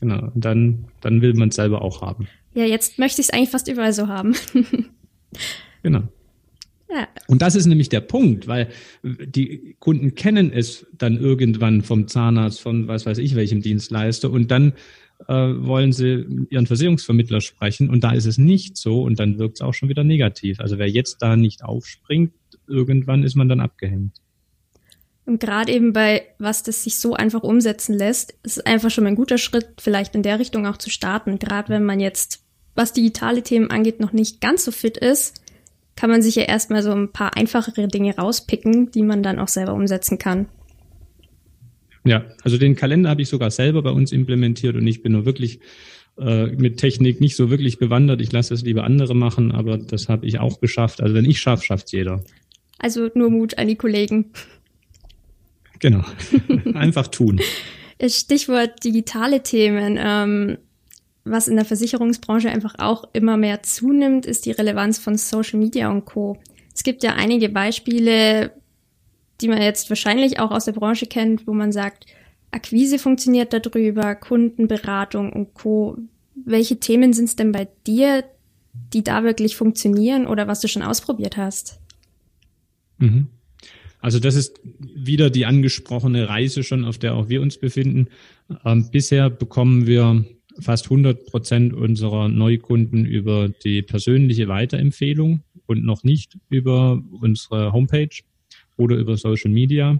Genau, 0.00 0.30
und 0.34 0.44
dann, 0.44 0.86
dann 1.00 1.22
will 1.22 1.34
man 1.34 1.48
es 1.48 1.56
selber 1.56 1.82
auch 1.82 2.02
haben. 2.02 2.28
Ja, 2.54 2.64
jetzt 2.64 2.98
möchte 2.98 3.20
ich 3.20 3.28
es 3.28 3.32
eigentlich 3.34 3.50
fast 3.50 3.68
überall 3.68 3.92
so 3.92 4.08
haben. 4.08 4.34
genau. 5.82 6.02
Ja. 6.88 7.08
Und 7.26 7.42
das 7.42 7.54
ist 7.54 7.66
nämlich 7.66 7.88
der 7.88 8.00
Punkt, 8.00 8.46
weil 8.46 8.68
die 9.02 9.76
Kunden 9.80 10.14
kennen 10.14 10.52
es 10.52 10.86
dann 10.96 11.18
irgendwann 11.18 11.82
vom 11.82 12.06
Zahnarzt, 12.06 12.60
von 12.60 12.88
was 12.88 13.04
weiß 13.04 13.18
ich 13.18 13.34
welchem 13.34 13.60
Dienstleister 13.60 14.30
und 14.30 14.50
dann 14.50 14.72
äh, 15.28 15.34
wollen 15.34 15.92
sie 15.92 16.46
ihren 16.50 16.66
Versicherungsvermittler 16.66 17.40
sprechen 17.40 17.90
und 17.90 18.04
da 18.04 18.12
ist 18.12 18.26
es 18.26 18.38
nicht 18.38 18.76
so 18.76 19.02
und 19.02 19.18
dann 19.18 19.38
wirkt 19.38 19.56
es 19.56 19.60
auch 19.62 19.74
schon 19.74 19.88
wieder 19.88 20.04
negativ. 20.04 20.60
Also 20.60 20.78
wer 20.78 20.88
jetzt 20.88 21.18
da 21.22 21.36
nicht 21.36 21.64
aufspringt, 21.64 22.32
irgendwann 22.68 23.22
ist 23.24 23.34
man 23.34 23.48
dann 23.48 23.60
abgehängt. 23.60 24.20
Und 25.26 25.40
gerade 25.40 25.72
eben 25.72 25.92
bei 25.92 26.22
was 26.38 26.62
das 26.62 26.84
sich 26.84 26.98
so 26.98 27.14
einfach 27.14 27.42
umsetzen 27.42 27.92
lässt, 27.92 28.34
ist 28.44 28.64
einfach 28.64 28.90
schon 28.90 29.04
mal 29.04 29.10
ein 29.10 29.16
guter 29.16 29.38
Schritt, 29.38 29.66
vielleicht 29.78 30.14
in 30.14 30.22
der 30.22 30.38
Richtung 30.38 30.66
auch 30.66 30.76
zu 30.76 30.88
starten. 30.88 31.40
Gerade 31.40 31.68
wenn 31.68 31.84
man 31.84 31.98
jetzt, 31.98 32.44
was 32.76 32.92
digitale 32.92 33.42
Themen 33.42 33.70
angeht, 33.70 33.98
noch 33.98 34.12
nicht 34.12 34.40
ganz 34.40 34.64
so 34.64 34.70
fit 34.70 34.96
ist, 34.96 35.42
kann 35.96 36.10
man 36.10 36.22
sich 36.22 36.36
ja 36.36 36.44
erstmal 36.44 36.82
so 36.82 36.92
ein 36.92 37.10
paar 37.10 37.36
einfachere 37.36 37.88
Dinge 37.88 38.16
rauspicken, 38.16 38.92
die 38.92 39.02
man 39.02 39.22
dann 39.22 39.40
auch 39.40 39.48
selber 39.48 39.74
umsetzen 39.74 40.18
kann. 40.18 40.46
Ja, 42.04 42.24
also 42.44 42.56
den 42.56 42.76
Kalender 42.76 43.10
habe 43.10 43.22
ich 43.22 43.28
sogar 43.28 43.50
selber 43.50 43.82
bei 43.82 43.90
uns 43.90 44.12
implementiert 44.12 44.76
und 44.76 44.86
ich 44.86 45.02
bin 45.02 45.12
nur 45.12 45.26
wirklich 45.26 45.58
äh, 46.18 46.46
mit 46.46 46.76
Technik 46.76 47.20
nicht 47.20 47.34
so 47.34 47.50
wirklich 47.50 47.78
bewandert. 47.78 48.20
Ich 48.20 48.30
lasse 48.30 48.54
es 48.54 48.62
lieber 48.62 48.84
andere 48.84 49.16
machen, 49.16 49.50
aber 49.50 49.76
das 49.76 50.08
habe 50.08 50.24
ich 50.24 50.38
auch 50.38 50.60
geschafft. 50.60 51.00
Also 51.00 51.16
wenn 51.16 51.24
ich 51.24 51.40
schaffe, 51.40 51.64
schafft 51.64 51.90
jeder. 51.90 52.22
Also 52.78 53.10
nur 53.14 53.30
Mut 53.30 53.58
an 53.58 53.66
die 53.66 53.76
Kollegen. 53.76 54.32
Genau. 55.78 56.04
Einfach 56.74 57.08
tun. 57.08 57.40
Stichwort 58.06 58.84
digitale 58.84 59.42
Themen. 59.42 59.98
Ähm, 59.98 60.58
was 61.24 61.48
in 61.48 61.56
der 61.56 61.64
Versicherungsbranche 61.64 62.50
einfach 62.50 62.76
auch 62.78 63.04
immer 63.12 63.36
mehr 63.36 63.64
zunimmt, 63.64 64.26
ist 64.26 64.46
die 64.46 64.52
Relevanz 64.52 64.98
von 64.98 65.16
Social 65.16 65.58
Media 65.58 65.90
und 65.90 66.04
Co. 66.04 66.38
Es 66.72 66.84
gibt 66.84 67.02
ja 67.02 67.14
einige 67.14 67.48
Beispiele, 67.48 68.52
die 69.40 69.48
man 69.48 69.60
jetzt 69.60 69.90
wahrscheinlich 69.90 70.38
auch 70.38 70.52
aus 70.52 70.66
der 70.66 70.72
Branche 70.72 71.06
kennt, 71.06 71.48
wo 71.48 71.52
man 71.52 71.72
sagt, 71.72 72.06
Akquise 72.52 73.00
funktioniert 73.00 73.52
darüber, 73.52 74.14
Kundenberatung 74.14 75.32
und 75.32 75.52
Co. 75.54 75.98
Welche 76.44 76.78
Themen 76.78 77.12
sind 77.12 77.24
es 77.24 77.36
denn 77.36 77.50
bei 77.50 77.66
dir, 77.86 78.24
die 78.92 79.02
da 79.02 79.24
wirklich 79.24 79.56
funktionieren 79.56 80.26
oder 80.26 80.46
was 80.46 80.60
du 80.60 80.68
schon 80.68 80.82
ausprobiert 80.82 81.36
hast? 81.36 81.80
Mhm. 82.98 83.28
Also 84.00 84.18
das 84.18 84.34
ist 84.34 84.60
wieder 84.78 85.30
die 85.30 85.46
angesprochene 85.46 86.28
Reise 86.28 86.62
schon, 86.62 86.84
auf 86.84 86.98
der 86.98 87.14
auch 87.14 87.28
wir 87.28 87.42
uns 87.42 87.58
befinden. 87.58 88.08
Ähm, 88.64 88.90
bisher 88.90 89.30
bekommen 89.30 89.86
wir 89.86 90.24
fast 90.60 90.86
100 90.86 91.26
Prozent 91.26 91.74
unserer 91.74 92.28
Neukunden 92.28 93.04
über 93.04 93.48
die 93.48 93.82
persönliche 93.82 94.48
Weiterempfehlung 94.48 95.42
und 95.66 95.84
noch 95.84 96.04
nicht 96.04 96.38
über 96.48 97.02
unsere 97.20 97.72
Homepage 97.72 98.22
oder 98.76 98.96
über 98.96 99.16
Social 99.16 99.50
Media. 99.50 99.98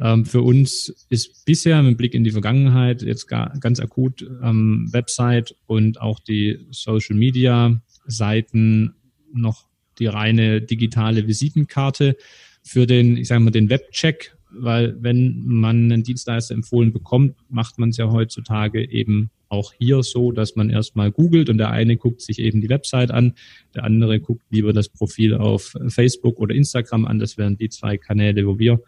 Ähm, 0.00 0.24
für 0.24 0.42
uns 0.42 1.06
ist 1.08 1.44
bisher 1.44 1.82
mit 1.82 1.98
Blick 1.98 2.14
in 2.14 2.24
die 2.24 2.30
Vergangenheit 2.30 3.02
jetzt 3.02 3.26
gar, 3.26 3.56
ganz 3.58 3.80
akut 3.80 4.22
ähm, 4.42 4.88
Website 4.92 5.54
und 5.66 6.00
auch 6.00 6.20
die 6.20 6.66
Social 6.70 7.16
Media 7.16 7.80
Seiten 8.06 8.94
noch 9.32 9.68
die 9.98 10.06
reine 10.06 10.62
digitale 10.62 11.26
Visitenkarte 11.26 12.16
für 12.62 12.86
den, 12.86 13.16
ich 13.16 13.28
sage 13.28 13.40
mal, 13.40 13.50
den 13.50 13.70
Webcheck, 13.70 14.36
weil 14.50 14.96
wenn 15.00 15.44
man 15.46 15.92
einen 15.92 16.02
Dienstleister 16.02 16.54
empfohlen 16.54 16.92
bekommt, 16.92 17.36
macht 17.48 17.78
man 17.78 17.90
es 17.90 17.96
ja 17.96 18.10
heutzutage 18.10 18.90
eben 18.90 19.30
auch 19.48 19.72
hier 19.72 20.02
so, 20.02 20.32
dass 20.32 20.56
man 20.56 20.70
erstmal 20.70 21.10
googelt 21.10 21.50
und 21.50 21.58
der 21.58 21.70
eine 21.70 21.96
guckt 21.96 22.20
sich 22.20 22.38
eben 22.38 22.60
die 22.60 22.68
Website 22.68 23.10
an, 23.10 23.34
der 23.74 23.84
andere 23.84 24.20
guckt 24.20 24.44
lieber 24.50 24.72
das 24.72 24.88
Profil 24.88 25.34
auf 25.34 25.74
Facebook 25.88 26.38
oder 26.38 26.54
Instagram 26.54 27.04
an. 27.04 27.18
Das 27.18 27.36
wären 27.36 27.56
die 27.56 27.68
zwei 27.68 27.96
Kanäle, 27.96 28.46
wo 28.46 28.58
wir 28.58 28.80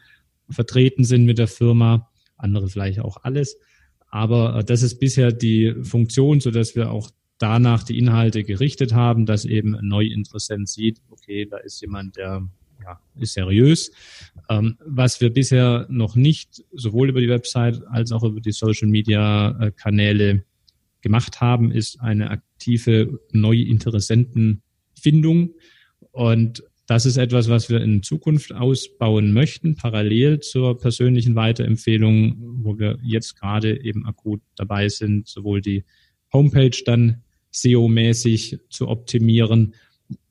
vertreten 0.49 1.05
sind 1.05 1.25
mit 1.25 1.39
der 1.39 1.49
Firma. 1.49 2.09
Andere 2.37 2.69
vielleicht 2.69 3.01
auch 3.01 3.19
alles. 3.23 3.57
Aber 4.09 4.59
äh, 4.59 4.65
das 4.65 4.83
ist 4.83 5.01
bisher 5.01 5.33
die 5.33 5.75
Funktion, 5.83 6.41
so 6.41 6.51
dass 6.51 6.77
wir 6.77 6.91
auch 6.91 7.11
danach 7.39 7.83
die 7.83 7.99
Inhalte 7.99 8.45
gerichtet 8.45 8.95
haben, 8.95 9.27
dass 9.27 9.45
eben 9.45 9.75
ein 9.75 9.89
Neuinteressent 9.89 10.69
sieht, 10.69 11.01
okay, 11.11 11.47
da 11.51 11.57
ist 11.57 11.81
jemand, 11.81 12.17
der 12.17 12.49
ja, 12.83 12.99
ist 13.17 13.35
seriös. 13.35 13.93
Ähm, 14.49 14.79
was 14.85 15.21
wir 15.21 15.33
bisher 15.33 15.87
noch 15.89 16.17
nicht 16.17 16.65
sowohl 16.73 17.11
über 17.11 17.21
die 17.21 17.29
Website 17.29 17.81
als 17.89 18.11
auch 18.13 18.25
über 18.25 18.41
die 18.41 18.51
Social 18.53 18.89
Media 18.89 19.51
äh, 19.61 19.71
Kanäle 19.71 20.45
gemacht 21.01 21.41
haben, 21.41 21.71
ist 21.71 22.01
eine 22.01 22.31
aktive 22.31 23.21
Neuinteressentenfindung. 23.33 25.51
Und 26.13 26.63
das 26.87 27.07
ist 27.07 27.17
etwas, 27.17 27.49
was 27.49 27.71
wir 27.71 27.81
in 27.81 28.03
Zukunft 28.03 28.53
ausbauen 28.53 29.33
möchten, 29.33 29.77
parallel 29.77 30.41
zur 30.41 30.77
persönlichen 30.79 31.37
Weiterempfehlung, 31.37 32.37
wo 32.65 32.77
wir 32.79 32.99
jetzt 33.03 33.41
gerade 33.41 33.83
eben 33.85 34.05
akut 34.07 34.41
dabei 34.57 34.89
sind, 34.89 35.29
sowohl 35.29 35.61
die 35.61 35.85
Homepage 36.33 36.77
dann 36.85 37.23
SEO-mäßig 37.53 38.59
zu 38.71 38.89
optimieren. 38.89 39.75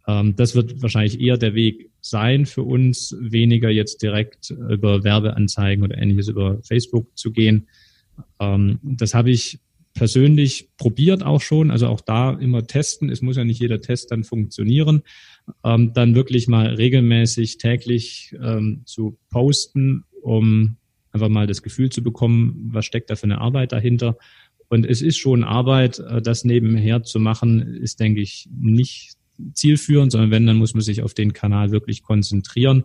Ähm, 0.08 0.36
das 0.36 0.56
wird 0.56 0.82
wahrscheinlich 0.82 1.22
eher 1.22 1.38
der 1.38 1.54
Weg 1.54 1.91
sein 2.02 2.46
für 2.46 2.64
uns, 2.64 3.16
weniger 3.20 3.70
jetzt 3.70 4.02
direkt 4.02 4.50
über 4.50 5.04
Werbeanzeigen 5.04 5.84
oder 5.84 5.98
ähnliches 5.98 6.28
über 6.28 6.62
Facebook 6.64 7.08
zu 7.16 7.32
gehen. 7.32 7.68
Ähm, 8.40 8.80
das 8.84 9.14
habe 9.14 9.32
ich 9.32 9.60
persönlich 9.94 10.70
probiert 10.78 11.24
auch 11.24 11.42
schon, 11.42 11.72
also 11.72 11.88
auch 11.88 12.02
da 12.02 12.32
immer 12.32 12.66
testen. 12.66 13.10
Es 13.10 13.22
muss 13.22 13.38
ja 13.38 13.44
nicht 13.44 13.60
jeder 13.60 13.82
Test 13.82 14.12
dann 14.12 14.24
funktionieren. 14.24 15.04
Ähm, 15.64 15.94
dann 15.94 16.16
wirklich 16.16 16.48
mal 16.48 16.68
regelmäßig 16.68 17.58
täglich 17.58 18.36
ähm, 18.42 18.82
zu 18.86 19.18
posten, 19.30 20.06
um 20.22 20.78
einfach 21.12 21.30
mal 21.30 21.48
das 21.48 21.62
Gefühl 21.62 21.90
zu 21.90 22.04
bekommen, 22.04 22.70
was 22.72 22.86
steckt 22.86 23.10
da 23.10 23.16
für 23.16 23.26
eine 23.26 23.42
Arbeit 23.42 23.72
dahinter. 23.72 24.18
Und 24.70 24.86
es 24.86 25.02
ist 25.02 25.18
schon 25.18 25.44
Arbeit, 25.44 26.00
äh, 26.00 26.22
das 26.22 26.46
nebenher 26.46 27.04
zu 27.04 27.20
machen, 27.20 27.60
ist, 27.62 28.00
denke 28.00 28.22
ich, 28.22 28.48
nicht 28.52 29.18
zielführend, 29.54 30.12
sondern 30.12 30.32
wenn, 30.32 30.46
dann 30.46 30.58
muss 30.58 30.74
man 30.74 30.82
sich 30.82 31.02
auf 31.02 31.14
den 31.14 31.34
Kanal 31.34 31.72
wirklich 31.72 32.04
konzentrieren, 32.04 32.84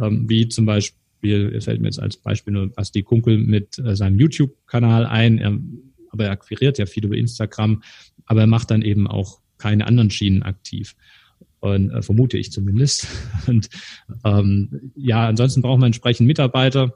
ähm, 0.00 0.28
wie 0.28 0.48
zum 0.48 0.66
Beispiel, 0.66 1.60
fällt 1.60 1.80
mir 1.80 1.88
jetzt 1.88 2.00
als 2.00 2.16
Beispiel 2.16 2.52
nur 2.52 2.68
Basti 2.72 3.02
Kunkel 3.02 3.38
mit 3.38 3.78
äh, 3.78 3.96
seinem 3.96 4.18
YouTube-Kanal 4.18 5.06
ein. 5.06 5.38
Er 5.38 5.58
aber 6.10 6.24
er 6.24 6.30
akquiriert 6.30 6.78
ja 6.78 6.86
viel 6.86 7.04
über 7.04 7.16
Instagram, 7.16 7.82
aber 8.26 8.42
er 8.42 8.46
macht 8.46 8.70
dann 8.70 8.82
eben 8.82 9.06
auch 9.06 9.40
keine 9.58 9.86
anderen 9.86 10.10
Schienen 10.10 10.42
aktiv. 10.42 10.94
Und 11.60 11.90
äh, 11.90 12.02
vermute 12.02 12.38
ich 12.38 12.52
zumindest. 12.52 13.08
Und 13.46 13.68
ähm, 14.24 14.92
ja, 14.94 15.26
ansonsten 15.26 15.62
braucht 15.62 15.80
man 15.80 15.88
entsprechend 15.88 16.26
Mitarbeiter. 16.26 16.94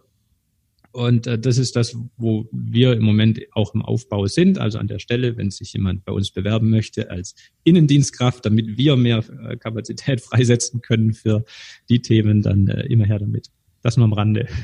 Und 0.93 1.27
äh, 1.27 1.39
das 1.39 1.59
ist 1.59 1.75
das, 1.75 1.97
wo 2.17 2.47
wir 2.53 2.93
im 2.93 3.03
Moment 3.03 3.41
auch 3.53 3.75
im 3.75 3.83
Aufbau 3.83 4.27
sind. 4.27 4.59
Also 4.59 4.79
an 4.79 4.89
der 4.89 4.99
Stelle, 4.99 5.37
wenn 5.37 5.51
sich 5.51 5.73
jemand 5.73 6.05
bei 6.05 6.13
uns 6.13 6.31
bewerben 6.31 6.71
möchte 6.71 7.11
als 7.11 7.35
Innendienstkraft, 7.65 8.45
damit 8.45 8.77
wir 8.77 8.97
mehr 8.97 9.25
äh, 9.49 9.57
Kapazität 9.57 10.21
freisetzen 10.23 10.83
können 10.83 11.15
für 11.15 11.45
die 11.89 12.03
Themen, 12.03 12.43
dann 12.43 12.69
äh, 12.69 12.87
immer 12.87 13.07
her 13.07 13.19
damit. 13.19 13.49
Das 13.83 13.97
nur 13.97 14.05
am 14.05 14.13
Rande. 14.13 14.47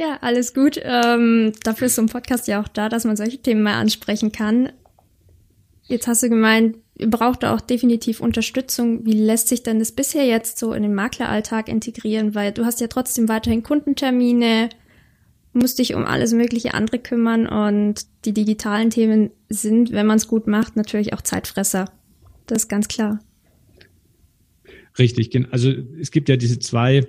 Ja, 0.00 0.18
alles 0.20 0.54
gut. 0.54 0.78
Ähm, 0.80 1.52
dafür 1.64 1.88
ist 1.88 1.96
so 1.96 2.02
ein 2.02 2.08
Podcast 2.08 2.46
ja 2.46 2.62
auch 2.62 2.68
da, 2.68 2.88
dass 2.88 3.04
man 3.04 3.16
solche 3.16 3.38
Themen 3.38 3.64
mal 3.64 3.80
ansprechen 3.80 4.30
kann. 4.30 4.70
Jetzt 5.88 6.06
hast 6.06 6.22
du 6.22 6.28
gemeint, 6.28 6.76
braucht 7.06 7.44
auch 7.44 7.60
definitiv 7.60 8.20
Unterstützung. 8.20 9.04
Wie 9.06 9.12
lässt 9.12 9.48
sich 9.48 9.62
denn 9.62 9.78
das 9.78 9.92
bisher 9.92 10.26
jetzt 10.26 10.58
so 10.58 10.72
in 10.72 10.82
den 10.82 10.94
Makleralltag 10.94 11.68
integrieren? 11.68 12.34
Weil 12.34 12.52
du 12.52 12.64
hast 12.64 12.80
ja 12.80 12.88
trotzdem 12.88 13.28
weiterhin 13.28 13.62
Kundentermine, 13.62 14.68
musst 15.52 15.78
dich 15.78 15.94
um 15.94 16.04
alles 16.04 16.32
mögliche 16.32 16.74
andere 16.74 16.98
kümmern 16.98 17.46
und 17.46 18.06
die 18.24 18.32
digitalen 18.32 18.90
Themen 18.90 19.30
sind, 19.48 19.92
wenn 19.92 20.06
man 20.06 20.16
es 20.16 20.28
gut 20.28 20.46
macht, 20.46 20.76
natürlich 20.76 21.12
auch 21.12 21.22
Zeitfresser. 21.22 21.86
Das 22.46 22.62
ist 22.62 22.68
ganz 22.68 22.88
klar. 22.88 23.20
Richtig, 24.98 25.30
also 25.50 25.72
es 26.00 26.10
gibt 26.10 26.28
ja 26.28 26.36
diese 26.36 26.58
zwei 26.58 27.06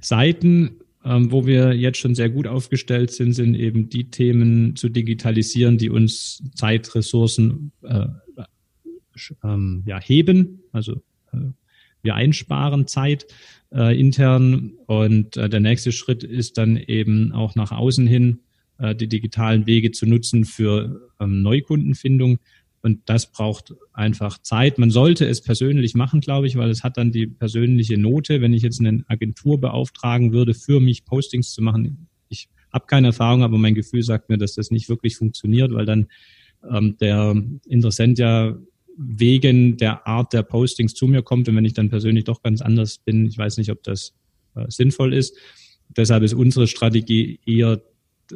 Seiten 0.00 0.82
ähm, 1.04 1.32
wo 1.32 1.46
wir 1.46 1.72
jetzt 1.72 1.98
schon 1.98 2.14
sehr 2.14 2.30
gut 2.30 2.46
aufgestellt 2.46 3.10
sind, 3.10 3.32
sind 3.32 3.54
eben 3.56 3.88
die 3.88 4.10
Themen 4.10 4.76
zu 4.76 4.88
digitalisieren, 4.88 5.78
die 5.78 5.90
uns 5.90 6.42
Zeitressourcen 6.54 7.72
äh, 7.82 8.06
ähm, 9.44 9.82
ja, 9.86 10.00
heben. 10.00 10.62
Also 10.72 11.02
äh, 11.32 11.38
wir 12.02 12.14
einsparen 12.14 12.86
Zeit 12.86 13.26
äh, 13.72 13.98
intern 13.98 14.72
und 14.86 15.36
äh, 15.36 15.48
der 15.48 15.60
nächste 15.60 15.92
Schritt 15.92 16.24
ist 16.24 16.58
dann 16.58 16.76
eben 16.76 17.32
auch 17.32 17.54
nach 17.54 17.72
außen 17.72 18.06
hin 18.06 18.40
äh, 18.78 18.94
die 18.94 19.08
digitalen 19.08 19.66
Wege 19.66 19.92
zu 19.92 20.06
nutzen 20.06 20.44
für 20.44 21.10
ähm, 21.20 21.42
Neukundenfindung. 21.42 22.38
Und 22.82 23.00
das 23.06 23.30
braucht 23.30 23.74
einfach 23.92 24.38
Zeit. 24.38 24.78
Man 24.78 24.90
sollte 24.90 25.24
es 25.24 25.40
persönlich 25.40 25.94
machen, 25.94 26.20
glaube 26.20 26.48
ich, 26.48 26.56
weil 26.56 26.68
es 26.68 26.82
hat 26.82 26.96
dann 26.96 27.12
die 27.12 27.28
persönliche 27.28 27.96
Note. 27.96 28.40
Wenn 28.40 28.52
ich 28.52 28.62
jetzt 28.62 28.80
eine 28.80 29.04
Agentur 29.06 29.60
beauftragen 29.60 30.32
würde, 30.32 30.52
für 30.52 30.80
mich 30.80 31.04
Postings 31.04 31.52
zu 31.52 31.62
machen, 31.62 32.08
ich 32.28 32.48
habe 32.72 32.86
keine 32.86 33.08
Erfahrung, 33.08 33.44
aber 33.44 33.56
mein 33.56 33.76
Gefühl 33.76 34.02
sagt 34.02 34.28
mir, 34.28 34.38
dass 34.38 34.54
das 34.54 34.72
nicht 34.72 34.88
wirklich 34.88 35.16
funktioniert, 35.16 35.72
weil 35.72 35.86
dann 35.86 36.08
ähm, 36.68 36.96
der 36.98 37.40
Interessent 37.68 38.18
ja 38.18 38.56
wegen 38.96 39.76
der 39.76 40.06
Art 40.06 40.32
der 40.32 40.42
Postings 40.42 40.94
zu 40.94 41.06
mir 41.06 41.22
kommt 41.22 41.48
und 41.48 41.56
wenn 41.56 41.64
ich 41.64 41.74
dann 41.74 41.90
persönlich 41.90 42.24
doch 42.24 42.42
ganz 42.42 42.60
anders 42.60 42.98
bin, 42.98 43.26
ich 43.26 43.38
weiß 43.38 43.56
nicht, 43.56 43.70
ob 43.70 43.82
das 43.82 44.14
äh, 44.54 44.64
sinnvoll 44.68 45.14
ist. 45.14 45.36
Deshalb 45.88 46.22
ist 46.22 46.34
unsere 46.34 46.66
Strategie 46.66 47.40
eher 47.46 47.80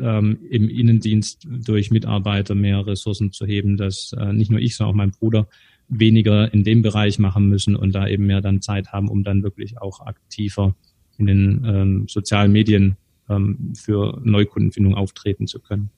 ähm, 0.00 0.38
im 0.50 0.68
Innendienst 0.68 1.46
durch 1.48 1.90
Mitarbeiter 1.90 2.54
mehr 2.54 2.86
Ressourcen 2.86 3.32
zu 3.32 3.46
heben, 3.46 3.76
dass 3.76 4.14
äh, 4.18 4.32
nicht 4.32 4.50
nur 4.50 4.60
ich, 4.60 4.76
sondern 4.76 4.92
auch 4.92 4.96
mein 4.96 5.10
Bruder 5.10 5.48
weniger 5.88 6.52
in 6.52 6.64
dem 6.64 6.82
Bereich 6.82 7.18
machen 7.18 7.48
müssen 7.48 7.76
und 7.76 7.94
da 7.94 8.08
eben 8.08 8.26
mehr 8.26 8.40
dann 8.40 8.60
Zeit 8.60 8.88
haben, 8.88 9.08
um 9.08 9.24
dann 9.24 9.42
wirklich 9.42 9.80
auch 9.80 10.00
aktiver 10.00 10.74
in 11.18 11.26
den 11.26 11.64
ähm, 11.64 12.06
sozialen 12.08 12.52
Medien 12.52 12.96
ähm, 13.28 13.72
für 13.74 14.20
Neukundenfindung 14.24 14.94
auftreten 14.94 15.46
zu 15.46 15.60
können. 15.60 15.90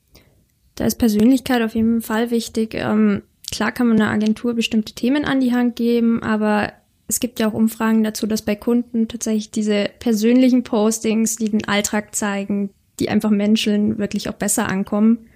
Da 0.75 0.85
ist 0.85 0.97
Persönlichkeit 0.97 1.61
auf 1.61 1.75
jeden 1.75 2.01
Fall 2.01 2.31
wichtig. 2.31 2.73
Ähm, 2.75 3.23
klar 3.51 3.71
kann 3.71 3.87
man 3.87 4.01
einer 4.01 4.11
Agentur 4.11 4.53
bestimmte 4.53 4.93
Themen 4.93 5.25
an 5.25 5.39
die 5.39 5.53
Hand 5.53 5.75
geben, 5.75 6.23
aber 6.23 6.73
es 7.07 7.19
gibt 7.19 7.39
ja 7.39 7.49
auch 7.49 7.53
Umfragen 7.53 8.03
dazu, 8.03 8.27
dass 8.27 8.43
bei 8.43 8.55
Kunden 8.55 9.07
tatsächlich 9.07 9.51
diese 9.51 9.89
persönlichen 9.99 10.63
Postings, 10.63 11.37
die 11.37 11.49
den 11.49 11.67
Alltag 11.67 12.15
zeigen, 12.15 12.69
die 12.99 13.09
einfach 13.09 13.31
Menschen 13.31 13.97
wirklich 13.97 14.29
auch 14.29 14.33
besser 14.33 14.67
ankommen. 14.69 15.27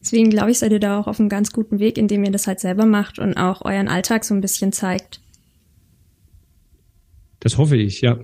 Deswegen 0.00 0.28
glaube 0.28 0.50
ich, 0.50 0.58
seid 0.58 0.72
ihr 0.72 0.80
da 0.80 1.00
auch 1.00 1.06
auf 1.06 1.18
einem 1.18 1.30
ganz 1.30 1.50
guten 1.50 1.78
Weg, 1.78 1.96
indem 1.96 2.24
ihr 2.24 2.30
das 2.30 2.46
halt 2.46 2.60
selber 2.60 2.84
macht 2.84 3.18
und 3.18 3.38
auch 3.38 3.62
euren 3.62 3.88
Alltag 3.88 4.24
so 4.24 4.34
ein 4.34 4.42
bisschen 4.42 4.72
zeigt. 4.72 5.20
Das 7.40 7.56
hoffe 7.56 7.76
ich, 7.76 8.02
ja. 8.02 8.18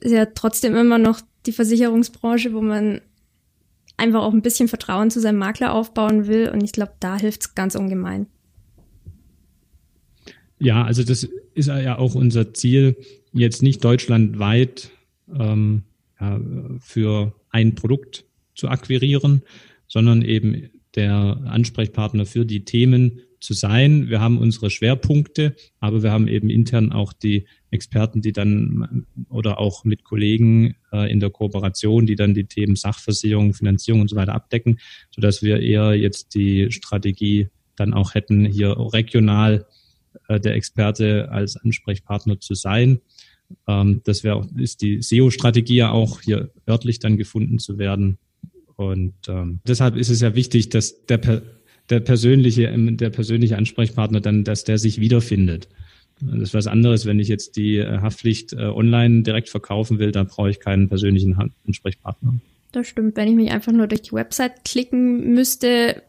Ist 0.00 0.12
ja 0.12 0.26
trotzdem 0.26 0.74
immer 0.74 0.98
noch 0.98 1.20
die 1.44 1.52
Versicherungsbranche, 1.52 2.54
wo 2.54 2.62
man 2.62 3.02
einfach 3.96 4.22
auch 4.22 4.32
ein 4.32 4.42
bisschen 4.42 4.68
Vertrauen 4.68 5.10
zu 5.10 5.20
seinem 5.20 5.38
Makler 5.38 5.72
aufbauen 5.72 6.26
will. 6.26 6.50
Und 6.50 6.62
ich 6.62 6.72
glaube, 6.72 6.92
da 7.00 7.18
hilft 7.18 7.42
es 7.42 7.54
ganz 7.54 7.74
ungemein. 7.74 8.26
Ja, 10.58 10.84
also 10.84 11.02
das 11.02 11.28
ist 11.54 11.66
ja 11.66 11.98
auch 11.98 12.14
unser 12.14 12.54
Ziel, 12.54 12.96
jetzt 13.32 13.62
nicht 13.62 13.84
deutschlandweit 13.84 14.90
ähm, 15.34 15.82
ja, 16.20 16.40
für 16.80 17.34
ein 17.50 17.74
Produkt 17.74 18.24
zu 18.54 18.68
akquirieren, 18.68 19.42
sondern 19.86 20.22
eben 20.22 20.70
der 20.94 21.42
Ansprechpartner 21.46 22.24
für 22.24 22.46
die 22.46 22.64
Themen 22.64 23.20
zu 23.40 23.54
sein. 23.54 24.08
Wir 24.08 24.20
haben 24.20 24.38
unsere 24.38 24.70
Schwerpunkte, 24.70 25.54
aber 25.80 26.02
wir 26.02 26.10
haben 26.10 26.28
eben 26.28 26.50
intern 26.50 26.92
auch 26.92 27.12
die 27.12 27.46
Experten, 27.70 28.22
die 28.22 28.32
dann 28.32 29.06
oder 29.28 29.58
auch 29.58 29.84
mit 29.84 30.04
Kollegen 30.04 30.76
äh, 30.92 31.10
in 31.10 31.20
der 31.20 31.30
Kooperation, 31.30 32.06
die 32.06 32.16
dann 32.16 32.34
die 32.34 32.44
Themen 32.44 32.76
Sachversicherung, 32.76 33.54
Finanzierung 33.54 34.00
und 34.00 34.08
so 34.08 34.16
weiter 34.16 34.34
abdecken, 34.34 34.78
so 35.10 35.20
dass 35.20 35.42
wir 35.42 35.60
eher 35.60 35.94
jetzt 35.94 36.34
die 36.34 36.70
Strategie 36.70 37.48
dann 37.76 37.92
auch 37.92 38.14
hätten, 38.14 38.46
hier 38.46 38.76
regional 38.78 39.66
äh, 40.28 40.40
der 40.40 40.54
Experte 40.54 41.30
als 41.30 41.56
Ansprechpartner 41.56 42.40
zu 42.40 42.54
sein. 42.54 43.00
Ähm, 43.66 44.00
das 44.04 44.24
wäre 44.24 44.48
ist 44.56 44.82
die 44.82 45.02
SEO-Strategie 45.02 45.76
ja 45.76 45.90
auch 45.90 46.20
hier 46.20 46.50
örtlich 46.68 46.98
dann 46.98 47.16
gefunden 47.16 47.58
zu 47.58 47.78
werden. 47.78 48.18
Und 48.76 49.14
ähm, 49.28 49.60
deshalb 49.66 49.96
ist 49.96 50.10
es 50.10 50.20
ja 50.20 50.34
wichtig, 50.34 50.68
dass 50.68 51.06
der, 51.06 51.42
der 51.90 52.00
persönliche, 52.00 52.72
der 52.76 53.10
persönliche 53.10 53.56
Ansprechpartner 53.56 54.20
dann, 54.20 54.44
dass 54.44 54.64
der 54.64 54.78
sich 54.78 55.00
wiederfindet. 55.00 55.68
Das 56.20 56.40
ist 56.40 56.54
was 56.54 56.66
anderes, 56.66 57.04
wenn 57.04 57.20
ich 57.20 57.28
jetzt 57.28 57.56
die 57.56 57.76
äh, 57.76 58.00
Haftpflicht 58.00 58.54
äh, 58.54 58.64
online 58.64 59.22
direkt 59.22 59.50
verkaufen 59.50 59.98
will, 59.98 60.12
dann 60.12 60.26
brauche 60.26 60.48
ich 60.48 60.60
keinen 60.60 60.88
persönlichen 60.88 61.36
Ansprechpartner. 61.66 62.34
Das 62.72 62.86
stimmt. 62.88 63.16
Wenn 63.16 63.28
ich 63.28 63.34
mich 63.34 63.50
einfach 63.50 63.72
nur 63.72 63.86
durch 63.86 64.02
die 64.02 64.12
Website 64.12 64.64
klicken 64.64 65.34
müsste, 65.34 66.02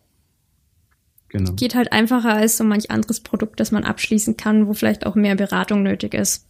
genau. 1.29 1.53
geht 1.53 1.75
halt 1.75 1.91
einfacher 1.91 2.35
als 2.35 2.57
so 2.57 2.63
manch 2.63 2.89
anderes 2.89 3.19
Produkt, 3.19 3.59
das 3.59 3.71
man 3.71 3.83
abschließen 3.83 4.37
kann, 4.37 4.67
wo 4.67 4.73
vielleicht 4.73 5.05
auch 5.05 5.15
mehr 5.15 5.35
Beratung 5.35 5.83
nötig 5.83 6.13
ist. 6.13 6.45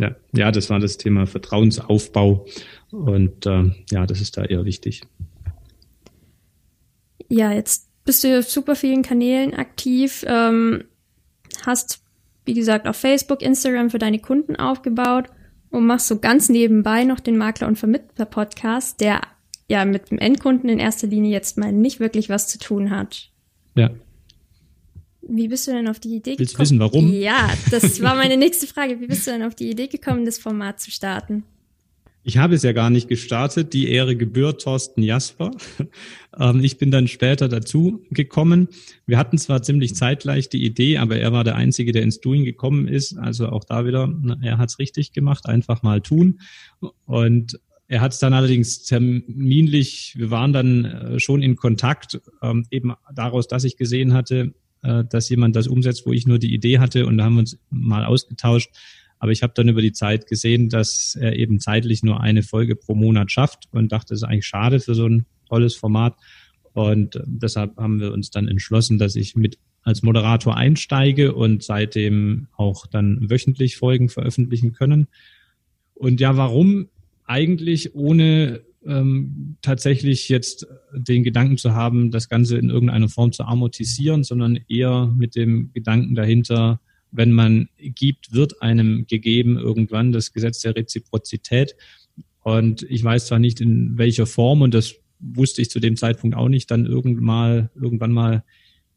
Ja, 0.00 0.14
ja, 0.32 0.52
das 0.52 0.70
war 0.70 0.78
das 0.78 0.96
Thema 0.96 1.26
Vertrauensaufbau 1.26 2.46
und 2.90 3.46
äh, 3.46 3.70
ja, 3.90 4.06
das 4.06 4.20
ist 4.20 4.36
da 4.36 4.44
eher 4.44 4.64
wichtig. 4.64 5.02
Ja, 7.28 7.52
jetzt 7.52 7.88
bist 8.04 8.24
du 8.24 8.38
auf 8.38 8.48
super 8.48 8.74
vielen 8.74 9.02
Kanälen 9.02 9.54
aktiv, 9.54 10.24
ähm, 10.26 10.84
hast 11.66 12.02
wie 12.48 12.54
gesagt, 12.54 12.88
auf 12.88 12.96
Facebook, 12.96 13.42
Instagram 13.42 13.90
für 13.90 13.98
deine 13.98 14.18
Kunden 14.18 14.56
aufgebaut 14.56 15.26
und 15.68 15.84
machst 15.84 16.08
so 16.08 16.18
ganz 16.18 16.48
nebenbei 16.48 17.04
noch 17.04 17.20
den 17.20 17.36
Makler- 17.36 17.68
und 17.68 17.78
Vermittler-Podcast, 17.78 19.02
der 19.02 19.20
ja 19.68 19.84
mit 19.84 20.10
dem 20.10 20.18
Endkunden 20.18 20.70
in 20.70 20.78
erster 20.78 21.06
Linie 21.06 21.30
jetzt 21.30 21.58
mal 21.58 21.72
nicht 21.72 22.00
wirklich 22.00 22.30
was 22.30 22.48
zu 22.48 22.58
tun 22.58 22.90
hat. 22.90 23.30
Ja. 23.74 23.90
Wie 25.20 25.48
bist 25.48 25.68
du 25.68 25.72
denn 25.72 25.88
auf 25.88 26.00
die 26.00 26.16
Idee 26.16 26.30
gekommen? 26.30 26.38
Willst 26.38 26.54
du 26.54 26.58
wissen, 26.60 26.78
warum? 26.78 27.12
Ja, 27.12 27.50
das 27.70 28.00
war 28.00 28.14
meine 28.14 28.38
nächste 28.38 28.66
Frage. 28.66 28.98
Wie 28.98 29.08
bist 29.08 29.26
du 29.26 29.30
denn 29.30 29.42
auf 29.42 29.54
die 29.54 29.68
Idee 29.68 29.88
gekommen, 29.88 30.24
das 30.24 30.38
Format 30.38 30.80
zu 30.80 30.90
starten? 30.90 31.44
Ich 32.28 32.36
habe 32.36 32.54
es 32.54 32.62
ja 32.62 32.72
gar 32.72 32.90
nicht 32.90 33.08
gestartet. 33.08 33.72
Die 33.72 33.88
Ehre 33.88 34.14
gebührt 34.14 34.60
Thorsten 34.62 35.02
Jasper. 35.02 35.50
Ähm, 36.38 36.62
ich 36.62 36.78
bin 36.78 36.92
dann 36.92 37.08
später 37.08 37.48
dazu 37.48 38.04
gekommen. 38.10 38.68
Wir 39.06 39.18
hatten 39.18 39.38
zwar 39.38 39.62
ziemlich 39.62 39.96
zeitgleich 39.96 40.48
die 40.48 40.64
Idee, 40.64 40.98
aber 40.98 41.16
er 41.16 41.32
war 41.32 41.42
der 41.42 41.56
Einzige, 41.56 41.90
der 41.90 42.02
ins 42.02 42.20
Doing 42.20 42.44
gekommen 42.44 42.86
ist. 42.86 43.18
Also 43.18 43.48
auch 43.48 43.64
da 43.64 43.84
wieder, 43.84 44.08
er 44.40 44.58
hat 44.58 44.68
es 44.68 44.78
richtig 44.78 45.12
gemacht, 45.12 45.46
einfach 45.46 45.82
mal 45.82 46.00
tun. 46.00 46.38
Und 47.06 47.58
er 47.88 48.02
hat 48.02 48.12
es 48.12 48.20
dann 48.20 48.34
allerdings 48.34 48.84
terminlich, 48.84 50.14
wir 50.16 50.30
waren 50.30 50.52
dann 50.52 50.84
äh, 50.84 51.18
schon 51.18 51.42
in 51.42 51.56
Kontakt, 51.56 52.20
ähm, 52.40 52.66
eben 52.70 52.92
daraus, 53.12 53.48
dass 53.48 53.64
ich 53.64 53.76
gesehen 53.76 54.12
hatte, 54.12 54.54
äh, 54.82 55.02
dass 55.10 55.28
jemand 55.28 55.56
das 55.56 55.66
umsetzt, 55.66 56.06
wo 56.06 56.12
ich 56.12 56.28
nur 56.28 56.38
die 56.38 56.54
Idee 56.54 56.78
hatte 56.78 57.06
und 57.06 57.18
da 57.18 57.24
haben 57.24 57.34
wir 57.34 57.40
uns 57.40 57.58
mal 57.70 58.04
ausgetauscht 58.04 58.70
aber 59.18 59.32
ich 59.32 59.42
habe 59.42 59.52
dann 59.54 59.68
über 59.68 59.82
die 59.82 59.92
Zeit 59.92 60.26
gesehen, 60.26 60.68
dass 60.68 61.16
er 61.20 61.36
eben 61.36 61.60
zeitlich 61.60 62.02
nur 62.02 62.20
eine 62.20 62.42
Folge 62.42 62.76
pro 62.76 62.94
Monat 62.94 63.32
schafft 63.32 63.68
und 63.72 63.90
dachte, 63.90 64.10
das 64.10 64.22
ist 64.22 64.28
eigentlich 64.28 64.46
schade 64.46 64.80
für 64.80 64.94
so 64.94 65.06
ein 65.06 65.26
tolles 65.48 65.74
Format. 65.74 66.16
Und 66.72 67.16
äh, 67.16 67.22
deshalb 67.26 67.76
haben 67.76 68.00
wir 68.00 68.12
uns 68.12 68.30
dann 68.30 68.48
entschlossen, 68.48 68.98
dass 68.98 69.16
ich 69.16 69.34
mit 69.34 69.58
als 69.82 70.02
Moderator 70.02 70.56
einsteige 70.56 71.34
und 71.34 71.62
seitdem 71.62 72.48
auch 72.56 72.86
dann 72.86 73.30
wöchentlich 73.30 73.76
Folgen 73.76 74.08
veröffentlichen 74.08 74.72
können. 74.72 75.08
Und 75.94 76.20
ja, 76.20 76.36
warum 76.36 76.88
eigentlich 77.24 77.94
ohne 77.94 78.60
ähm, 78.86 79.56
tatsächlich 79.62 80.28
jetzt 80.28 80.66
den 80.92 81.24
Gedanken 81.24 81.56
zu 81.56 81.74
haben, 81.74 82.10
das 82.10 82.28
Ganze 82.28 82.58
in 82.58 82.70
irgendeiner 82.70 83.08
Form 83.08 83.32
zu 83.32 83.44
amortisieren, 83.44 84.24
sondern 84.24 84.58
eher 84.68 85.06
mit 85.06 85.36
dem 85.36 85.72
Gedanken 85.72 86.14
dahinter, 86.14 86.80
wenn 87.10 87.32
man 87.32 87.68
gibt, 87.78 88.32
wird 88.32 88.62
einem 88.62 89.06
gegeben 89.06 89.58
irgendwann 89.58 90.12
das 90.12 90.32
Gesetz 90.32 90.60
der 90.60 90.76
Reziprozität. 90.76 91.74
Und 92.40 92.82
ich 92.82 93.02
weiß 93.02 93.26
zwar 93.26 93.38
nicht 93.38 93.60
in 93.60 93.98
welcher 93.98 94.26
Form, 94.26 94.62
und 94.62 94.74
das 94.74 94.94
wusste 95.20 95.62
ich 95.62 95.70
zu 95.70 95.80
dem 95.80 95.96
Zeitpunkt 95.96 96.36
auch 96.36 96.48
nicht, 96.48 96.70
dann 96.70 96.86
irgendwann 96.86 97.24
mal, 97.24 97.70
irgendwann 97.74 98.12
mal, 98.12 98.44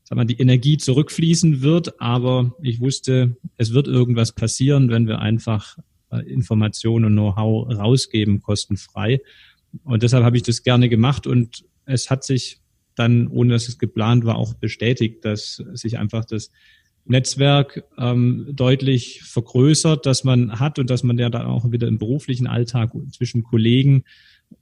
sag 0.04 0.16
mal, 0.16 0.26
die 0.26 0.40
Energie 0.40 0.78
zurückfließen 0.78 1.62
wird, 1.62 2.00
aber 2.00 2.56
ich 2.62 2.80
wusste, 2.80 3.38
es 3.58 3.74
wird 3.74 3.88
irgendwas 3.88 4.34
passieren, 4.34 4.90
wenn 4.90 5.08
wir 5.08 5.20
einfach 5.20 5.78
äh, 6.12 6.20
Informationen 6.30 7.06
und 7.06 7.14
Know-how 7.14 7.70
rausgeben, 7.76 8.42
kostenfrei. 8.42 9.22
Und 9.84 10.04
deshalb 10.04 10.24
habe 10.24 10.38
ich 10.38 10.44
das 10.44 10.64
gerne 10.64 10.90
gemacht 10.90 11.28
und 11.28 11.66
es 11.86 12.10
hat 12.10 12.24
sich 12.24 12.60
dann, 12.96 13.28
ohne 13.28 13.54
dass 13.54 13.68
es 13.68 13.80
geplant 13.80 14.26
war, 14.26 14.36
auch 14.36 14.54
bestätigt, 14.54 15.26
dass 15.26 15.64
sich 15.74 15.98
einfach 15.98 16.26
das 16.26 16.52
Netzwerk 17.06 17.84
ähm, 17.98 18.48
deutlich 18.52 19.24
vergrößert, 19.24 20.06
dass 20.06 20.24
man 20.24 20.60
hat 20.60 20.80
und 20.80 20.90
dass 20.90 21.04
man 21.04 21.18
ja 21.18 21.30
dann 21.30 21.46
auch 21.46 21.72
wieder 21.72 21.88
im 21.88 21.98
beruflichen 21.98 22.48
Alltag 22.48 22.92
zwischen 23.12 23.44
Kollegen 23.44 24.04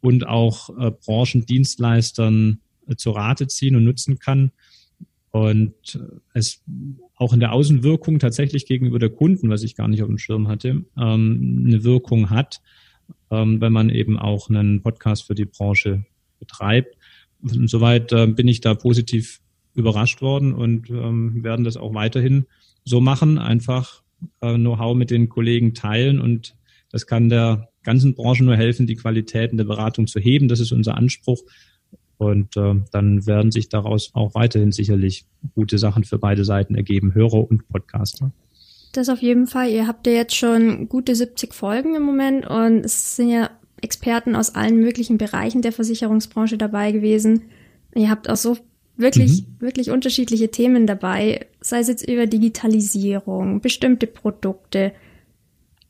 und 0.01 0.27
auch 0.27 0.69
äh, 0.77 0.91
Branchendienstleistern 0.91 2.59
äh, 2.87 2.95
zu 2.95 3.11
Rate 3.11 3.47
ziehen 3.47 3.75
und 3.75 3.83
nutzen 3.83 4.19
kann. 4.19 4.51
Und 5.31 5.95
äh, 5.95 6.19
es 6.33 6.63
auch 7.15 7.33
in 7.33 7.39
der 7.39 7.51
Außenwirkung 7.51 8.19
tatsächlich 8.19 8.65
gegenüber 8.65 8.99
der 8.99 9.09
Kunden, 9.09 9.49
was 9.49 9.63
ich 9.63 9.75
gar 9.75 9.87
nicht 9.87 10.01
auf 10.01 10.07
dem 10.07 10.17
Schirm 10.17 10.47
hatte, 10.47 10.85
ähm, 10.97 11.65
eine 11.67 11.83
Wirkung 11.83 12.29
hat, 12.29 12.61
ähm, 13.29 13.61
wenn 13.61 13.73
man 13.73 13.89
eben 13.89 14.17
auch 14.17 14.49
einen 14.49 14.81
Podcast 14.81 15.23
für 15.23 15.35
die 15.35 15.45
Branche 15.45 16.05
betreibt. 16.39 16.97
Und 17.41 17.69
soweit 17.69 18.11
äh, 18.11 18.27
bin 18.27 18.47
ich 18.47 18.61
da 18.61 18.73
positiv 18.73 19.41
überrascht 19.79 20.21
worden 20.21 20.53
und 20.53 20.89
ähm, 20.89 21.43
werden 21.43 21.65
das 21.65 21.77
auch 21.77 21.93
weiterhin 21.93 22.45
so 22.83 23.01
machen, 23.01 23.37
einfach 23.37 24.03
äh, 24.41 24.55
Know-how 24.55 24.95
mit 24.95 25.09
den 25.09 25.29
Kollegen 25.29 25.73
teilen 25.73 26.19
und 26.19 26.55
das 26.91 27.07
kann 27.07 27.29
der 27.29 27.69
ganzen 27.83 28.15
Branche 28.15 28.43
nur 28.43 28.55
helfen, 28.55 28.87
die 28.87 28.95
Qualitäten 28.95 29.57
der 29.57 29.63
Beratung 29.63 30.07
zu 30.07 30.19
heben. 30.19 30.47
Das 30.47 30.59
ist 30.59 30.71
unser 30.71 30.95
Anspruch. 30.95 31.41
Und 32.17 32.57
äh, 32.57 32.75
dann 32.91 33.25
werden 33.25 33.51
sich 33.51 33.69
daraus 33.69 34.11
auch 34.13 34.35
weiterhin 34.35 34.71
sicherlich 34.71 35.25
gute 35.55 35.77
Sachen 35.77 36.03
für 36.03 36.17
beide 36.17 36.43
Seiten 36.43 36.75
ergeben, 36.75 37.13
Hörer 37.13 37.49
und 37.49 37.67
Podcaster. 37.69 38.31
Das 38.91 39.07
auf 39.07 39.21
jeden 39.21 39.47
Fall. 39.47 39.69
Ihr 39.69 39.87
habt 39.87 40.05
ja 40.05 40.13
jetzt 40.13 40.35
schon 40.35 40.89
gute 40.89 41.15
70 41.15 41.53
Folgen 41.53 41.95
im 41.95 42.03
Moment 42.03 42.45
und 42.45 42.83
es 42.83 43.15
sind 43.15 43.29
ja 43.29 43.51
Experten 43.81 44.35
aus 44.35 44.55
allen 44.55 44.81
möglichen 44.81 45.17
Bereichen 45.17 45.61
der 45.61 45.71
Versicherungsbranche 45.71 46.57
dabei 46.57 46.91
gewesen. 46.91 47.43
Ihr 47.95 48.09
habt 48.09 48.29
auch 48.29 48.35
so 48.35 48.57
wirklich, 48.99 49.41
mhm. 49.41 49.55
wirklich 49.59 49.89
unterschiedliche 49.89 50.49
Themen 50.49 50.85
dabei, 50.85 51.47
sei 51.61 51.79
es 51.79 51.87
jetzt 51.87 52.07
über 52.07 52.27
Digitalisierung, 52.27 53.61
bestimmte 53.61 54.07
Produkte. 54.07 54.93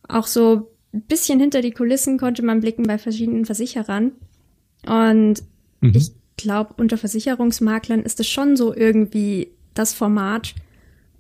Auch 0.08 0.28
so 0.28 0.72
ein 0.94 1.02
bisschen 1.02 1.40
hinter 1.40 1.62
die 1.62 1.72
Kulissen 1.72 2.18
konnte 2.18 2.44
man 2.44 2.62
blicken 2.62 2.84
bei 2.84 2.98
verschiedenen 2.98 3.46
Versicherern. 3.46 4.12
Und 4.86 5.44
mhm. 5.82 5.94
ich 5.96 6.12
glaube, 6.38 6.76
unter 6.78 6.98
Versicherungsmaklern 6.98 8.04
ist 8.04 8.20
es 8.20 8.28
schon 8.28 8.56
so 8.56 8.74
irgendwie 8.74 9.50
das 9.74 9.94
Format, 9.94 10.56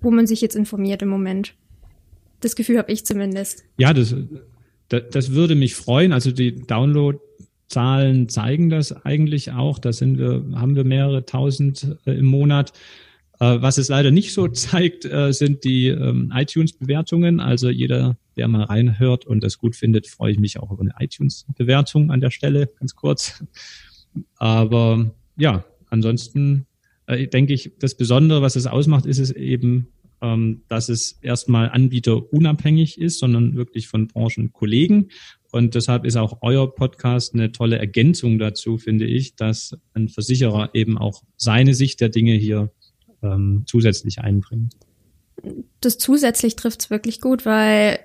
wo 0.02 0.12
man 0.12 0.28
sich 0.28 0.41
jetzt 0.41 0.56
informiert 0.56 1.02
im 1.02 1.10
Moment. 1.10 1.54
Das 2.39 2.56
Gefühl 2.56 2.78
habe 2.78 2.91
ich 2.91 3.06
zumindest. 3.06 3.65
Ja, 3.78 3.93
das, 3.93 4.15
das, 4.88 5.04
das 5.12 5.32
würde 5.32 5.56
mich 5.56 5.75
freuen. 5.75 6.13
Also 6.13 6.32
die 6.32 6.56
Download 6.56 7.19
Zahlen 7.69 8.29
zeigen 8.29 8.69
das 8.69 9.05
eigentlich 9.05 9.51
auch. 9.51 9.79
Da 9.79 9.93
sind 9.93 10.17
wir, 10.17 10.43
haben 10.55 10.75
wir 10.75 10.84
mehrere 10.84 11.25
tausend 11.25 11.95
äh, 12.05 12.12
im 12.12 12.25
Monat. 12.25 12.73
Äh, 13.39 13.62
was 13.62 13.77
es 13.77 13.88
leider 13.88 14.12
nicht 14.12 14.34
so 14.34 14.47
zeigt, 14.49 15.05
äh, 15.05 15.32
sind 15.32 15.63
die 15.63 15.88
ähm, 15.88 16.34
iTunes-Bewertungen. 16.36 17.39
Also 17.39 17.69
jeder, 17.69 18.17
der 18.36 18.47
mal 18.47 18.63
reinhört 18.63 19.25
und 19.25 19.43
das 19.43 19.58
gut 19.58 19.75
findet, 19.75 20.08
freue 20.08 20.32
ich 20.32 20.39
mich 20.39 20.60
auch 20.60 20.71
über 20.71 20.82
eine 20.82 20.93
iTunes-Bewertung 20.99 22.12
an 22.12 22.21
der 22.21 22.32
Stelle, 22.32 22.69
ganz 22.79 22.95
kurz. 22.95 23.43
Aber 24.38 25.12
ja, 25.38 25.63
ansonsten 25.89 26.65
äh, 27.05 27.27
denke 27.27 27.53
ich, 27.53 27.73
das 27.79 27.95
Besondere, 27.95 28.41
was 28.41 28.55
es 28.55 28.67
ausmacht, 28.67 29.05
ist 29.05 29.19
es 29.19 29.32
eben, 29.32 29.88
ähm, 30.21 30.63
dass 30.67 30.89
es 30.89 31.19
erstmal 31.21 31.69
anbieterunabhängig 31.69 32.99
ist, 32.99 33.19
sondern 33.19 33.55
wirklich 33.55 33.88
von 33.88 34.08
Branchenkollegen 34.08 35.10
und 35.51 35.73
deshalb 35.75 36.05
ist 36.05 36.15
auch 36.15 36.39
euer 36.41 36.73
Podcast 36.73 37.34
eine 37.34 37.51
tolle 37.51 37.79
Ergänzung 37.79 38.38
dazu, 38.38 38.77
finde 38.77 39.05
ich, 39.05 39.36
dass 39.36 39.75
ein 39.93 40.08
Versicherer 40.08 40.69
eben 40.73 40.97
auch 40.97 41.23
seine 41.38 41.73
Sicht 41.73 42.01
der 42.01 42.10
Dinge 42.10 42.34
hier 42.34 42.71
ähm, 43.23 43.63
zusätzlich 43.65 44.19
einbringt. 44.19 44.75
Das 45.82 45.97
zusätzlich 45.97 46.55
trifft 46.55 46.82
es 46.82 46.89
wirklich 46.89 47.19
gut, 47.19 47.45
weil 47.45 47.99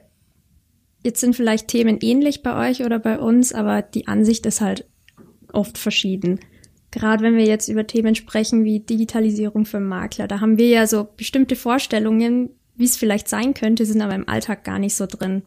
jetzt 1.02 1.20
sind 1.20 1.36
vielleicht 1.36 1.68
Themen 1.68 1.98
ähnlich 2.00 2.42
bei 2.42 2.70
euch 2.70 2.82
oder 2.82 2.98
bei 2.98 3.18
uns, 3.18 3.52
aber 3.52 3.82
die 3.82 4.06
Ansicht 4.06 4.46
ist 4.46 4.60
halt 4.60 4.86
oft 5.52 5.76
verschieden. 5.76 6.40
Gerade 6.94 7.24
wenn 7.24 7.36
wir 7.36 7.44
jetzt 7.44 7.68
über 7.68 7.88
Themen 7.88 8.14
sprechen 8.14 8.62
wie 8.62 8.78
Digitalisierung 8.78 9.66
für 9.66 9.80
Makler, 9.80 10.28
da 10.28 10.38
haben 10.38 10.58
wir 10.58 10.68
ja 10.68 10.86
so 10.86 11.08
bestimmte 11.16 11.56
Vorstellungen, 11.56 12.50
wie 12.76 12.84
es 12.84 12.96
vielleicht 12.96 13.28
sein 13.28 13.52
könnte, 13.52 13.84
sind 13.84 14.00
aber 14.00 14.14
im 14.14 14.28
Alltag 14.28 14.62
gar 14.62 14.78
nicht 14.78 14.94
so 14.94 15.06
drin. 15.06 15.42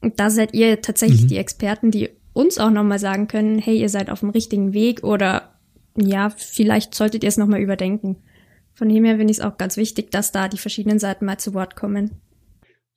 Und 0.00 0.18
da 0.18 0.30
seid 0.30 0.52
ihr 0.52 0.80
tatsächlich 0.82 1.22
mhm. 1.22 1.28
die 1.28 1.36
Experten, 1.36 1.92
die 1.92 2.08
uns 2.32 2.58
auch 2.58 2.72
nochmal 2.72 2.98
sagen 2.98 3.28
können, 3.28 3.60
hey, 3.60 3.78
ihr 3.78 3.88
seid 3.88 4.10
auf 4.10 4.18
dem 4.18 4.30
richtigen 4.30 4.72
Weg 4.72 5.04
oder 5.04 5.54
ja, 5.96 6.30
vielleicht 6.30 6.92
solltet 6.96 7.22
ihr 7.22 7.28
es 7.28 7.36
nochmal 7.36 7.60
überdenken. 7.60 8.16
Von 8.72 8.88
dem 8.88 9.04
her 9.04 9.16
finde 9.16 9.30
ich 9.30 9.38
es 9.38 9.44
auch 9.44 9.56
ganz 9.58 9.76
wichtig, 9.76 10.10
dass 10.10 10.32
da 10.32 10.48
die 10.48 10.58
verschiedenen 10.58 10.98
Seiten 10.98 11.24
mal 11.24 11.38
zu 11.38 11.54
Wort 11.54 11.76
kommen. 11.76 12.10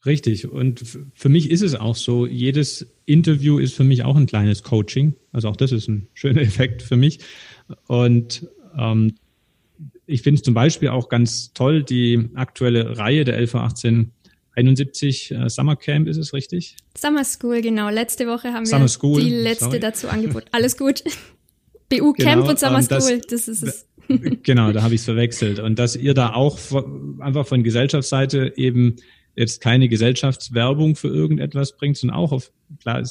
Richtig. 0.04 0.50
Und 0.50 0.84
für 1.14 1.30
mich 1.30 1.52
ist 1.52 1.62
es 1.62 1.76
auch 1.76 1.96
so, 1.96 2.26
jedes 2.26 2.88
Interview 3.06 3.60
ist 3.60 3.76
für 3.76 3.84
mich 3.84 4.04
auch 4.04 4.16
ein 4.16 4.26
kleines 4.26 4.64
Coaching. 4.64 5.16
Also 5.32 5.50
auch 5.50 5.56
das 5.56 5.72
ist 5.72 5.88
ein 5.88 6.08
schöner 6.16 6.42
Effekt 6.42 6.82
für 6.82 6.98
mich. 6.98 7.20
Und 7.88 8.48
ähm, 8.78 9.16
ich 10.06 10.22
finde 10.22 10.38
es 10.40 10.44
zum 10.44 10.54
Beispiel 10.54 10.90
auch 10.90 11.10
ganz 11.10 11.54
toll, 11.54 11.84
die 11.84 12.30
aktuelle 12.36 12.98
Reihe 12.98 13.26
der 13.26 13.40
LV 13.40 13.56
1871 13.56 15.32
äh, 15.32 15.50
Summer 15.50 15.76
Camp, 15.76 16.08
ist 16.08 16.18
es 16.18 16.34
richtig? 16.34 16.78
Summer 16.98 17.26
School, 17.26 17.62
genau. 17.62 17.90
Letzte 17.90 18.28
Woche 18.28 18.54
haben 18.54 18.66
Summer 18.66 18.84
wir 18.84 18.88
School, 18.88 19.22
die 19.22 19.30
letzte 19.30 19.66
sorry. 19.66 19.80
dazu 19.80 20.08
angeboten. 20.10 20.48
Alles 20.52 20.78
gut. 20.78 21.04
BU 21.90 22.14
Camp 22.14 22.42
genau, 22.42 22.50
und 22.50 22.60
Summer 22.60 22.80
ähm, 22.80 23.02
School, 23.02 23.22
das 23.30 23.48
ist 23.48 23.64
es. 23.64 23.88
Genau, 24.44 24.72
da 24.72 24.84
habe 24.84 24.94
ich 24.94 25.02
es 25.02 25.06
verwechselt. 25.06 25.60
Und 25.60 25.80
dass 25.80 25.96
ihr 25.96 26.14
da 26.14 26.34
auch 26.34 26.58
einfach 27.20 27.46
von 27.46 27.64
Gesellschaftsseite 27.64 28.54
eben 28.56 28.96
jetzt 29.36 29.62
keine 29.62 29.88
Gesellschaftswerbung 29.88 30.96
für 30.96 31.10
irgendetwas 31.10 31.78
bringt, 31.78 31.98
sondern 31.98 32.18
auch 32.18 32.32
auf 32.32 32.52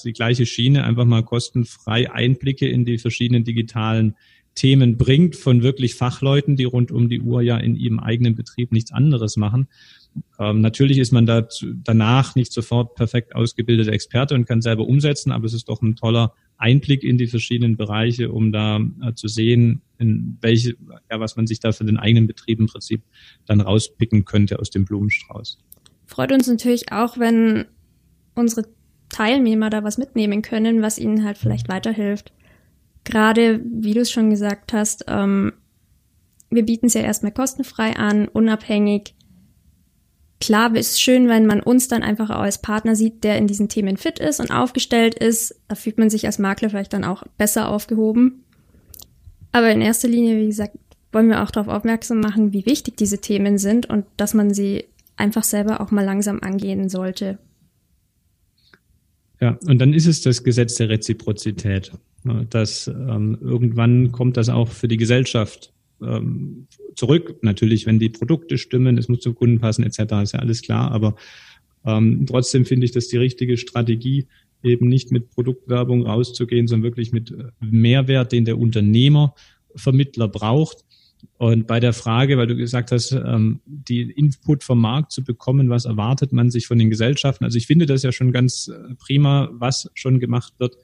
die 0.04 0.12
gleiche 0.12 0.46
Schiene 0.46 0.84
einfach 0.84 1.04
mal 1.04 1.22
kostenfrei 1.22 2.10
Einblicke 2.10 2.66
in 2.66 2.84
die 2.84 2.98
verschiedenen 2.98 3.44
digitalen 3.44 4.16
Themen 4.56 4.96
bringt 4.96 5.36
von 5.36 5.62
wirklich 5.62 5.94
Fachleuten, 5.94 6.56
die 6.56 6.64
rund 6.64 6.90
um 6.90 7.08
die 7.08 7.20
Uhr 7.20 7.42
ja 7.42 7.58
in 7.58 7.76
ihrem 7.76 8.00
eigenen 8.00 8.34
Betrieb 8.34 8.72
nichts 8.72 8.90
anderes 8.90 9.36
machen. 9.36 9.68
Ähm, 10.38 10.62
natürlich 10.62 10.98
ist 10.98 11.12
man 11.12 11.26
da 11.26 11.46
danach 11.84 12.34
nicht 12.34 12.52
sofort 12.52 12.94
perfekt 12.94 13.34
ausgebildeter 13.34 13.92
Experte 13.92 14.34
und 14.34 14.46
kann 14.46 14.62
selber 14.62 14.88
umsetzen, 14.88 15.30
aber 15.30 15.44
es 15.44 15.52
ist 15.52 15.68
doch 15.68 15.82
ein 15.82 15.94
toller 15.94 16.32
Einblick 16.56 17.04
in 17.04 17.18
die 17.18 17.26
verschiedenen 17.26 17.76
Bereiche, 17.76 18.32
um 18.32 18.50
da 18.50 18.80
äh, 19.02 19.12
zu 19.14 19.28
sehen, 19.28 19.82
in 19.98 20.38
welche, 20.40 20.74
ja, 21.10 21.20
was 21.20 21.36
man 21.36 21.46
sich 21.46 21.60
da 21.60 21.72
für 21.72 21.84
den 21.84 21.98
eigenen 21.98 22.26
Betrieb 22.26 22.58
im 22.58 22.66
Prinzip 22.66 23.02
dann 23.44 23.60
rauspicken 23.60 24.24
könnte 24.24 24.58
aus 24.58 24.70
dem 24.70 24.86
Blumenstrauß. 24.86 25.58
Freut 26.06 26.32
uns 26.32 26.48
natürlich 26.48 26.92
auch, 26.92 27.18
wenn 27.18 27.66
unsere 28.34 28.66
Teilnehmer 29.10 29.68
da 29.68 29.84
was 29.84 29.98
mitnehmen 29.98 30.40
können, 30.40 30.80
was 30.80 30.98
ihnen 30.98 31.24
halt 31.24 31.36
vielleicht 31.36 31.68
weiterhilft 31.68 32.32
gerade, 33.06 33.60
wie 33.64 33.94
du 33.94 34.00
es 34.00 34.10
schon 34.10 34.28
gesagt 34.28 34.74
hast, 34.74 35.06
ähm, 35.08 35.54
wir 36.50 36.64
bieten 36.64 36.86
es 36.86 36.94
ja 36.94 37.00
erstmal 37.00 37.32
kostenfrei 37.32 37.96
an, 37.96 38.28
unabhängig. 38.28 39.14
Klar 40.38 40.76
ist 40.76 41.00
schön, 41.00 41.28
wenn 41.28 41.46
man 41.46 41.60
uns 41.60 41.88
dann 41.88 42.02
einfach 42.02 42.28
auch 42.28 42.42
als 42.42 42.60
Partner 42.60 42.94
sieht, 42.94 43.24
der 43.24 43.38
in 43.38 43.46
diesen 43.46 43.68
Themen 43.70 43.96
fit 43.96 44.18
ist 44.18 44.38
und 44.38 44.50
aufgestellt 44.50 45.14
ist. 45.14 45.58
Da 45.68 45.74
fühlt 45.74 45.96
man 45.96 46.10
sich 46.10 46.26
als 46.26 46.38
Makler 46.38 46.68
vielleicht 46.68 46.92
dann 46.92 47.04
auch 47.04 47.24
besser 47.38 47.70
aufgehoben. 47.70 48.44
Aber 49.52 49.70
in 49.70 49.80
erster 49.80 50.08
Linie, 50.08 50.36
wie 50.36 50.46
gesagt, 50.46 50.76
wollen 51.12 51.28
wir 51.28 51.42
auch 51.42 51.50
darauf 51.50 51.68
aufmerksam 51.68 52.20
machen, 52.20 52.52
wie 52.52 52.66
wichtig 52.66 52.98
diese 52.98 53.18
Themen 53.22 53.56
sind 53.56 53.86
und 53.86 54.04
dass 54.18 54.34
man 54.34 54.52
sie 54.52 54.84
einfach 55.16 55.44
selber 55.44 55.80
auch 55.80 55.90
mal 55.90 56.04
langsam 56.04 56.40
angehen 56.42 56.90
sollte. 56.90 57.38
Ja, 59.40 59.58
und 59.66 59.78
dann 59.78 59.94
ist 59.94 60.06
es 60.06 60.20
das 60.20 60.44
Gesetz 60.44 60.74
der 60.74 60.90
Reziprozität. 60.90 61.92
Ne, 62.26 62.44
dass 62.50 62.88
ähm, 62.88 63.38
irgendwann 63.40 64.10
kommt 64.10 64.36
das 64.36 64.48
auch 64.48 64.68
für 64.68 64.88
die 64.88 64.96
Gesellschaft 64.96 65.72
ähm, 66.02 66.66
zurück. 66.96 67.36
Natürlich, 67.42 67.86
wenn 67.86 68.00
die 68.00 68.08
Produkte 68.08 68.58
stimmen, 68.58 68.98
es 68.98 69.08
muss 69.08 69.20
zum 69.20 69.36
Kunden 69.36 69.60
passen 69.60 69.84
etc., 69.84 70.12
ist 70.24 70.32
ja 70.32 70.40
alles 70.40 70.62
klar. 70.62 70.90
Aber 70.90 71.14
ähm, 71.84 72.26
trotzdem 72.26 72.64
finde 72.64 72.84
ich 72.84 72.90
das 72.90 73.06
die 73.06 73.16
richtige 73.16 73.56
Strategie, 73.56 74.26
eben 74.64 74.88
nicht 74.88 75.12
mit 75.12 75.30
Produktwerbung 75.30 76.04
rauszugehen, 76.04 76.66
sondern 76.66 76.82
wirklich 76.82 77.12
mit 77.12 77.30
äh, 77.30 77.44
Mehrwert, 77.60 78.32
den 78.32 78.44
der 78.44 78.58
Unternehmer, 78.58 79.32
Vermittler 79.76 80.26
braucht. 80.26 80.78
Und 81.38 81.68
bei 81.68 81.78
der 81.78 81.92
Frage, 81.92 82.38
weil 82.38 82.48
du 82.48 82.56
gesagt 82.56 82.90
hast, 82.90 83.12
ähm, 83.12 83.60
die 83.66 84.02
Input 84.02 84.64
vom 84.64 84.80
Markt 84.80 85.12
zu 85.12 85.22
bekommen, 85.22 85.70
was 85.70 85.84
erwartet 85.84 86.32
man 86.32 86.50
sich 86.50 86.66
von 86.66 86.78
den 86.78 86.90
Gesellschaften? 86.90 87.44
Also 87.44 87.56
ich 87.56 87.68
finde 87.68 87.86
das 87.86 88.02
ja 88.02 88.10
schon 88.10 88.32
ganz 88.32 88.66
äh, 88.66 88.94
prima, 88.96 89.48
was 89.52 89.88
schon 89.94 90.18
gemacht 90.18 90.54
wird 90.58 90.76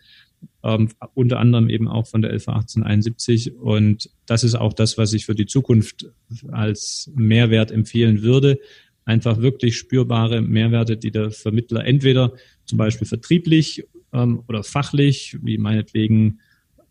ähm, 0.63 0.89
unter 1.15 1.39
anderem 1.39 1.69
eben 1.69 1.89
auch 1.89 2.07
von 2.07 2.23
der 2.23 2.33
LV 2.33 2.49
1871. 2.49 3.57
Und 3.57 4.11
das 4.27 4.45
ist 4.45 4.55
auch 4.55 4.73
das, 4.73 4.99
was 4.99 5.13
ich 5.13 5.27
für 5.27 5.35
die 5.35 5.47
Zukunft 5.47 6.07
als 6.51 7.11
Mehrwert 7.15 7.71
empfehlen 7.71 8.23
würde. 8.23 8.59
Einfach 9.05 9.41
wirklich 9.41 9.77
spürbare 9.77 10.41
Mehrwerte, 10.41 10.97
die 10.97 11.11
der 11.11 11.31
Vermittler 11.31 11.85
entweder 11.85 12.33
zum 12.65 12.79
Beispiel 12.79 13.07
vertrieblich 13.07 13.85
ähm, 14.13 14.43
oder 14.49 14.63
fachlich, 14.63 15.39
wie 15.43 15.59
meinetwegen 15.59 16.41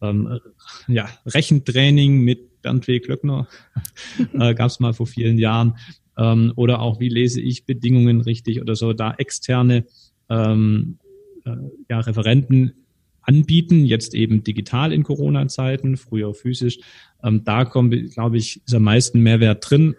ähm, 0.02 0.40
ja, 0.88 1.10
Rechentraining 1.26 2.22
mit 2.22 2.62
Bernd 2.62 2.88
W. 2.88 3.00
Klöckner, 3.00 3.48
äh, 4.34 4.54
gab 4.54 4.68
es 4.68 4.80
mal 4.80 4.94
vor 4.94 5.08
vielen 5.08 5.38
Jahren, 5.38 5.78
ähm, 6.18 6.54
oder 6.56 6.82
auch 6.82 7.00
wie 7.00 7.10
lese 7.10 7.42
ich 7.42 7.66
Bedingungen 7.66 8.22
richtig 8.22 8.62
oder 8.62 8.76
so, 8.76 8.94
da 8.94 9.14
externe 9.14 9.86
ähm, 10.30 11.00
äh, 11.46 11.56
ja, 11.90 12.00
Referenten 12.00 12.81
anbieten, 13.22 13.86
jetzt 13.86 14.14
eben 14.14 14.44
digital 14.44 14.92
in 14.94 15.04
Corona-Zeiten, 15.04 15.98
früher 15.98 16.34
physisch. 16.34 16.80
Ähm, 17.24 17.44
da 17.44 17.66
kommt, 17.66 17.94
glaube 18.14 18.38
ich, 18.38 18.62
ist 18.66 18.74
am 18.74 18.84
meisten 18.84 19.22
Mehrwert 19.22 19.70
drin 19.70 19.96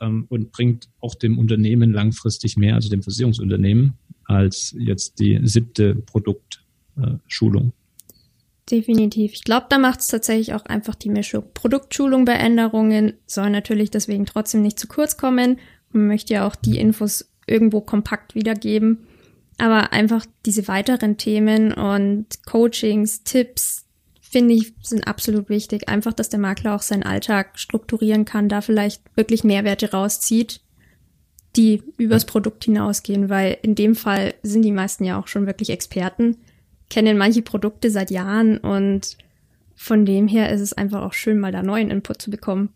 ähm, 0.00 0.26
und 0.28 0.52
bringt 0.52 0.88
auch 1.00 1.14
dem 1.14 1.38
Unternehmen 1.38 1.92
langfristig 1.92 2.56
mehr, 2.56 2.74
also 2.74 2.88
dem 2.88 3.02
Versicherungsunternehmen, 3.02 3.94
als 4.24 4.74
jetzt 4.78 5.18
die 5.18 5.40
siebte 5.42 5.94
Produktschulung. 5.94 7.68
Äh, 7.68 7.72
Definitiv. 8.70 9.32
Ich 9.34 9.44
glaube, 9.44 9.66
da 9.68 9.78
macht 9.78 10.00
es 10.00 10.06
tatsächlich 10.06 10.54
auch 10.54 10.64
einfach 10.64 10.94
die 10.94 11.10
Mischung. 11.10 11.44
Produktschulung 11.52 12.24
bei 12.24 12.34
Änderungen 12.34 13.14
soll 13.26 13.50
natürlich 13.50 13.90
deswegen 13.90 14.24
trotzdem 14.24 14.62
nicht 14.62 14.78
zu 14.78 14.86
kurz 14.86 15.16
kommen. 15.16 15.58
Man 15.90 16.06
möchte 16.06 16.34
ja 16.34 16.46
auch 16.46 16.56
die 16.56 16.78
Infos 16.78 17.28
irgendwo 17.46 17.80
kompakt 17.80 18.34
wiedergeben. 18.34 19.06
Aber 19.58 19.92
einfach 19.92 20.26
diese 20.46 20.66
weiteren 20.68 21.18
Themen 21.18 21.72
und 21.72 22.26
Coachings, 22.46 23.22
Tipps, 23.22 23.86
finde 24.20 24.54
ich, 24.54 24.72
sind 24.82 25.06
absolut 25.06 25.48
wichtig. 25.48 25.88
Einfach, 25.88 26.12
dass 26.12 26.30
der 26.30 26.40
Makler 26.40 26.74
auch 26.74 26.82
seinen 26.82 27.02
Alltag 27.02 27.58
strukturieren 27.58 28.24
kann, 28.24 28.48
da 28.48 28.60
vielleicht 28.60 29.02
wirklich 29.14 29.44
Mehrwerte 29.44 29.90
rauszieht, 29.90 30.60
die 31.54 31.82
übers 31.98 32.24
Produkt 32.24 32.64
hinausgehen, 32.64 33.28
weil 33.28 33.58
in 33.62 33.74
dem 33.74 33.94
Fall 33.94 34.34
sind 34.42 34.62
die 34.62 34.72
meisten 34.72 35.04
ja 35.04 35.20
auch 35.20 35.28
schon 35.28 35.46
wirklich 35.46 35.68
Experten, 35.68 36.38
kennen 36.88 37.18
manche 37.18 37.42
Produkte 37.42 37.90
seit 37.90 38.10
Jahren 38.10 38.56
und 38.56 39.18
von 39.74 40.06
dem 40.06 40.28
her 40.28 40.50
ist 40.50 40.60
es 40.60 40.72
einfach 40.72 41.02
auch 41.02 41.12
schön, 41.12 41.38
mal 41.38 41.52
da 41.52 41.62
neuen 41.62 41.90
Input 41.90 42.22
zu 42.22 42.30
bekommen. 42.30 42.70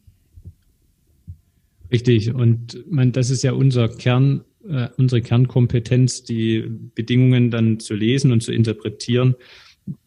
Richtig. 1.90 2.34
Und 2.34 2.84
man, 2.90 3.12
das 3.12 3.30
ist 3.30 3.42
ja 3.42 3.52
unser 3.52 3.88
Kern 3.88 4.44
äh, 4.68 4.88
unsere 4.96 5.22
Kernkompetenz, 5.22 6.22
die 6.22 6.64
Bedingungen 6.94 7.50
dann 7.50 7.80
zu 7.80 7.94
lesen 7.94 8.32
und 8.32 8.42
zu 8.42 8.52
interpretieren. 8.52 9.34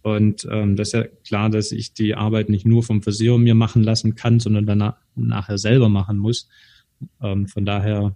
Und 0.02 0.48
ähm, 0.52 0.76
das 0.76 0.90
ist 0.90 0.94
ja 0.94 1.04
klar, 1.26 1.50
dass 1.50 1.72
ich 1.72 1.94
die 1.94 2.16
Arbeit 2.16 2.50
nicht 2.50 2.66
nur 2.66 2.84
vom 2.84 3.02
Versicherer 3.02 3.38
mir 3.38 3.56
machen 3.56 3.84
lassen 3.84 4.16
kann, 4.16 4.40
sondern 4.40 4.66
dann 4.66 4.94
nachher 5.16 5.58
selber 5.58 5.90
machen 5.90 6.18
muss. 6.18 6.50
Ähm, 7.22 7.48
von 7.48 7.66
daher 7.66 8.16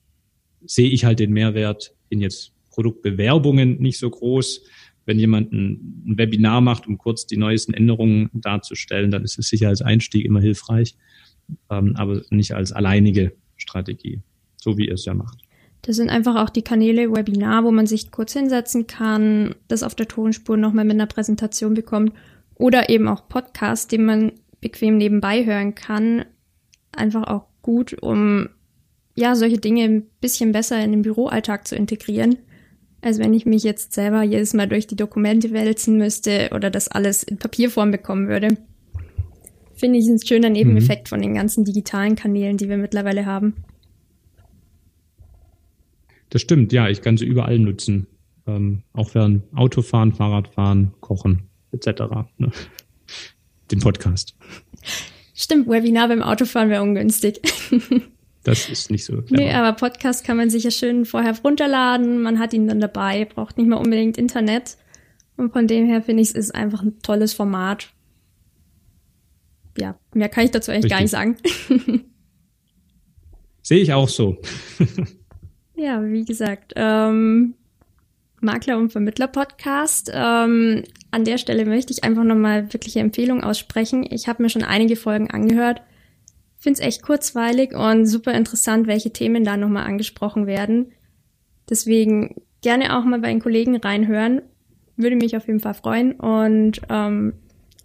sehe 0.65 0.89
ich 0.89 1.05
halt 1.05 1.19
den 1.19 1.31
Mehrwert 1.31 1.93
in 2.09 2.21
jetzt 2.21 2.53
Produktbewerbungen 2.71 3.79
nicht 3.79 3.97
so 3.97 4.09
groß. 4.09 4.63
Wenn 5.05 5.19
jemand 5.19 5.51
ein, 5.51 6.03
ein 6.07 6.17
Webinar 6.17 6.61
macht, 6.61 6.87
um 6.87 6.97
kurz 6.97 7.25
die 7.27 7.37
neuesten 7.37 7.73
Änderungen 7.73 8.29
darzustellen, 8.33 9.11
dann 9.11 9.23
ist 9.23 9.37
es 9.37 9.47
sicher 9.47 9.67
als 9.67 9.81
Einstieg 9.81 10.25
immer 10.25 10.41
hilfreich, 10.41 10.95
ähm, 11.69 11.95
aber 11.95 12.21
nicht 12.29 12.53
als 12.53 12.71
alleinige 12.71 13.33
Strategie, 13.57 14.21
so 14.57 14.77
wie 14.77 14.87
ihr 14.87 14.93
es 14.93 15.05
ja 15.05 15.13
macht. 15.13 15.39
Das 15.83 15.97
sind 15.97 16.09
einfach 16.09 16.37
auch 16.37 16.49
die 16.49 16.61
Kanäle 16.61 17.11
Webinar, 17.11 17.65
wo 17.65 17.71
man 17.71 17.85
sich 17.85 18.09
kurz 18.09 18.31
hinsetzen 18.33 18.87
kann, 18.87 19.53
das 19.67 19.83
auf 19.83 19.95
der 19.95 20.07
Tonspur 20.07 20.55
nochmal 20.55 20.85
mit 20.85 20.95
einer 20.95 21.07
Präsentation 21.07 21.73
bekommt 21.73 22.13
oder 22.55 22.89
eben 22.89 23.09
auch 23.09 23.27
Podcast, 23.27 23.91
den 23.91 24.05
man 24.05 24.31
bequem 24.61 24.97
nebenbei 24.97 25.45
hören 25.45 25.75
kann. 25.75 26.23
Einfach 26.93 27.27
auch 27.27 27.47
gut, 27.61 28.01
um 28.01 28.47
ja 29.15 29.35
solche 29.35 29.57
Dinge 29.57 29.83
ein 29.83 30.03
bisschen 30.21 30.53
besser 30.53 30.81
in 30.81 30.91
den 30.91 31.01
Büroalltag 31.01 31.67
zu 31.67 31.75
integrieren, 31.75 32.37
als 33.01 33.19
wenn 33.19 33.33
ich 33.33 33.45
mich 33.45 33.63
jetzt 33.63 33.91
selber 33.91 34.23
jedes 34.23 34.53
Mal 34.53 34.69
durch 34.69 34.87
die 34.87 34.95
Dokumente 34.95 35.51
wälzen 35.51 35.97
müsste 35.97 36.51
oder 36.55 36.69
das 36.69 36.87
alles 36.87 37.23
in 37.23 37.37
Papierform 37.37 37.91
bekommen 37.91 38.29
würde. 38.29 38.57
Finde 39.75 39.99
ich 39.99 40.07
ein 40.07 40.25
schöner 40.25 40.49
Nebeneffekt 40.49 41.07
mhm. 41.07 41.09
von 41.09 41.21
den 41.21 41.33
ganzen 41.33 41.65
digitalen 41.65 42.15
Kanälen, 42.15 42.55
die 42.55 42.69
wir 42.69 42.77
mittlerweile 42.77 43.25
haben. 43.25 43.65
Das 46.33 46.41
stimmt, 46.41 46.73
ja, 46.73 46.89
ich 46.89 47.03
kann 47.03 47.15
sie 47.15 47.27
überall 47.27 47.59
nutzen. 47.59 48.07
Ähm, 48.47 48.81
auch 48.93 49.13
während 49.13 49.43
Autofahren, 49.55 50.13
Fahrradfahren, 50.13 50.91
Kochen 50.99 51.43
etc. 51.71 52.01
Ne? 52.39 52.51
Den 53.69 53.79
Podcast. 53.79 54.35
Stimmt, 55.35 55.69
Webinar 55.69 56.07
beim 56.07 56.23
Autofahren 56.23 56.71
wäre 56.71 56.81
ungünstig. 56.81 57.39
Das 58.45 58.67
ist 58.67 58.91
nicht 58.91 59.05
so. 59.05 59.21
Clever. 59.21 59.41
Nee, 59.41 59.53
aber 59.53 59.71
Podcast 59.71 60.25
kann 60.25 60.35
man 60.35 60.49
sich 60.49 60.65
ja 60.65 60.71
schön 60.71 61.05
vorher 61.05 61.33
runterladen. 61.45 62.21
Man 62.21 62.39
hat 62.39 62.53
ihn 62.53 62.67
dann 62.67 62.81
dabei, 62.81 63.23
braucht 63.23 63.57
nicht 63.57 63.67
mehr 63.67 63.79
unbedingt 63.79 64.17
Internet. 64.17 64.75
Und 65.37 65.53
von 65.53 65.65
dem 65.65 65.85
her 65.85 66.01
finde 66.01 66.23
ich, 66.23 66.27
es 66.31 66.35
ist 66.35 66.51
einfach 66.53 66.81
ein 66.81 66.99
tolles 67.01 67.33
Format. 67.33 67.93
Ja, 69.77 69.97
mehr 70.13 70.27
kann 70.27 70.43
ich 70.43 70.51
dazu 70.51 70.71
eigentlich 70.71 70.91
Richtig. 70.91 71.13
gar 71.13 71.29
nicht 71.29 71.39
sagen. 71.79 72.03
Sehe 73.61 73.79
ich 73.79 73.93
auch 73.93 74.09
so. 74.09 74.41
ja, 75.75 76.03
wie 76.03 76.25
gesagt, 76.25 76.73
ähm, 76.75 77.55
Makler 78.43 78.77
und 78.77 78.91
Vermittler 78.91 79.27
Podcast. 79.27 80.11
Ähm, 80.13 80.83
an 81.11 81.23
der 81.23 81.37
Stelle 81.37 81.65
möchte 81.65 81.93
ich 81.93 82.03
einfach 82.03 82.23
nochmal 82.23 82.71
wirkliche 82.73 82.99
Empfehlung 82.99 83.43
aussprechen. 83.43 84.05
Ich 84.09 84.27
habe 84.27 84.43
mir 84.43 84.49
schon 84.49 84.63
einige 84.63 84.95
Folgen 84.95 85.31
angehört. 85.31 85.81
Finde 86.57 86.79
es 86.79 86.85
echt 86.85 87.01
kurzweilig 87.01 87.73
und 87.73 88.05
super 88.05 88.33
interessant, 88.33 88.87
welche 88.87 89.11
Themen 89.11 89.43
da 89.43 89.57
nochmal 89.57 89.85
angesprochen 89.85 90.47
werden. 90.47 90.91
Deswegen 91.69 92.41
gerne 92.61 92.97
auch 92.97 93.03
mal 93.03 93.19
bei 93.19 93.29
den 93.29 93.41
Kollegen 93.41 93.75
reinhören. 93.77 94.41
Würde 94.95 95.15
mich 95.15 95.35
auf 95.35 95.47
jeden 95.47 95.59
Fall 95.59 95.73
freuen. 95.73 96.13
Und 96.13 96.81
ähm, 96.89 97.33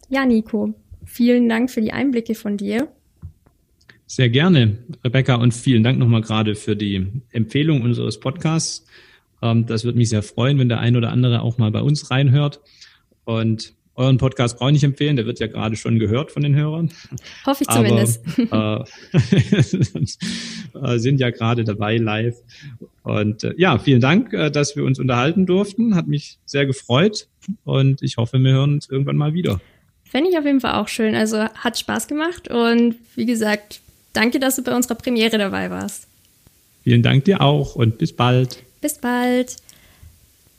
ja, 0.09 0.27
Nico, 0.27 0.74
vielen 1.05 1.48
Dank 1.48 1.70
für 1.70 1.81
die 1.81 1.92
Einblicke 1.92 2.35
von 2.35 2.57
dir. 2.57 2.88
Sehr 4.10 4.30
gerne, 4.30 4.78
Rebecca, 5.04 5.34
und 5.34 5.52
vielen 5.52 5.82
Dank 5.82 5.98
nochmal 5.98 6.22
gerade 6.22 6.54
für 6.54 6.74
die 6.74 7.06
Empfehlung 7.30 7.82
unseres 7.82 8.18
Podcasts. 8.18 8.86
Ähm, 9.42 9.66
das 9.66 9.84
würde 9.84 9.98
mich 9.98 10.08
sehr 10.08 10.22
freuen, 10.22 10.58
wenn 10.58 10.70
der 10.70 10.80
ein 10.80 10.96
oder 10.96 11.10
andere 11.10 11.42
auch 11.42 11.58
mal 11.58 11.70
bei 11.70 11.82
uns 11.82 12.10
reinhört. 12.10 12.58
Und 13.26 13.74
euren 13.96 14.16
Podcast 14.16 14.58
brauche 14.58 14.70
ich 14.70 14.74
nicht 14.74 14.84
empfehlen, 14.84 15.16
der 15.16 15.26
wird 15.26 15.40
ja 15.40 15.46
gerade 15.46 15.76
schon 15.76 15.98
gehört 15.98 16.32
von 16.32 16.42
den 16.42 16.54
Hörern. 16.54 16.90
Hoffe 17.44 17.64
ich 17.64 17.68
zumindest. 17.68 18.24
Aber, 18.48 18.86
äh, 19.12 20.98
sind 20.98 21.20
ja 21.20 21.28
gerade 21.28 21.64
dabei 21.64 21.98
live. 21.98 22.36
Und 23.02 23.44
äh, 23.44 23.52
ja, 23.58 23.78
vielen 23.78 24.00
Dank, 24.00 24.32
äh, 24.32 24.50
dass 24.50 24.74
wir 24.74 24.84
uns 24.84 24.98
unterhalten 24.98 25.44
durften. 25.44 25.94
Hat 25.94 26.08
mich 26.08 26.38
sehr 26.46 26.64
gefreut 26.64 27.28
und 27.64 28.02
ich 28.02 28.16
hoffe, 28.16 28.38
wir 28.38 28.52
hören 28.52 28.72
uns 28.72 28.88
irgendwann 28.88 29.16
mal 29.16 29.34
wieder. 29.34 29.60
Fände 30.04 30.30
ich 30.30 30.38
auf 30.38 30.46
jeden 30.46 30.60
Fall 30.60 30.76
auch 30.76 30.88
schön. 30.88 31.14
Also 31.14 31.40
hat 31.40 31.78
Spaß 31.78 32.08
gemacht 32.08 32.50
und 32.50 32.94
wie 33.14 33.26
gesagt, 33.26 33.82
danke, 34.12 34.40
dass 34.40 34.56
du 34.56 34.62
bei 34.62 34.74
unserer 34.74 34.94
Premiere 34.94 35.38
dabei 35.38 35.70
warst. 35.70 36.06
Vielen 36.84 37.02
Dank 37.02 37.24
dir 37.24 37.40
auch 37.40 37.74
und 37.74 37.98
bis 37.98 38.12
bald. 38.12 38.62
Bis 38.80 38.94
bald. 38.94 39.56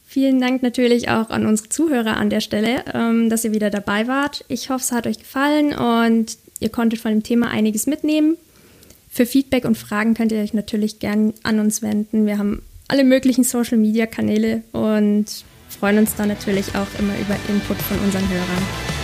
Vielen 0.06 0.42
Dank 0.42 0.64
natürlich 0.64 1.10
auch 1.10 1.30
an 1.30 1.46
unsere 1.46 1.70
Zuhörer 1.70 2.18
an 2.18 2.30
der 2.32 2.42
Stelle, 2.42 2.84
ähm, 2.94 3.30
dass 3.30 3.46
ihr 3.46 3.52
wieder 3.52 3.70
dabei 3.70 4.08
wart. 4.08 4.44
Ich 4.48 4.70
hoffe, 4.70 4.84
es 4.84 4.92
hat 4.92 5.06
euch 5.06 5.20
gefallen 5.20 5.74
und 5.74 6.38
ihr 6.60 6.70
konntet 6.70 7.00
von 7.00 7.12
dem 7.12 7.22
Thema 7.22 7.50
einiges 7.50 7.86
mitnehmen. 7.86 8.36
Für 9.12 9.26
Feedback 9.26 9.66
und 9.66 9.78
Fragen 9.78 10.16
könnt 10.16 10.32
ihr 10.32 10.42
euch 10.42 10.54
natürlich 10.54 11.00
gern 11.00 11.34
an 11.44 11.60
uns 11.60 11.82
wenden. 11.82 12.26
Wir 12.26 12.38
haben 12.38 12.64
alle 12.88 13.04
möglichen 13.04 13.44
Social-Media-Kanäle 13.44 14.64
und 14.72 15.26
freuen 15.70 16.00
uns 16.00 16.16
da 16.16 16.26
natürlich 16.26 16.70
auch 16.76 17.00
immer 17.00 17.14
über 17.20 17.36
Input 17.48 17.78
von 17.78 18.00
unseren 18.00 18.28
Hörern. 18.30 18.99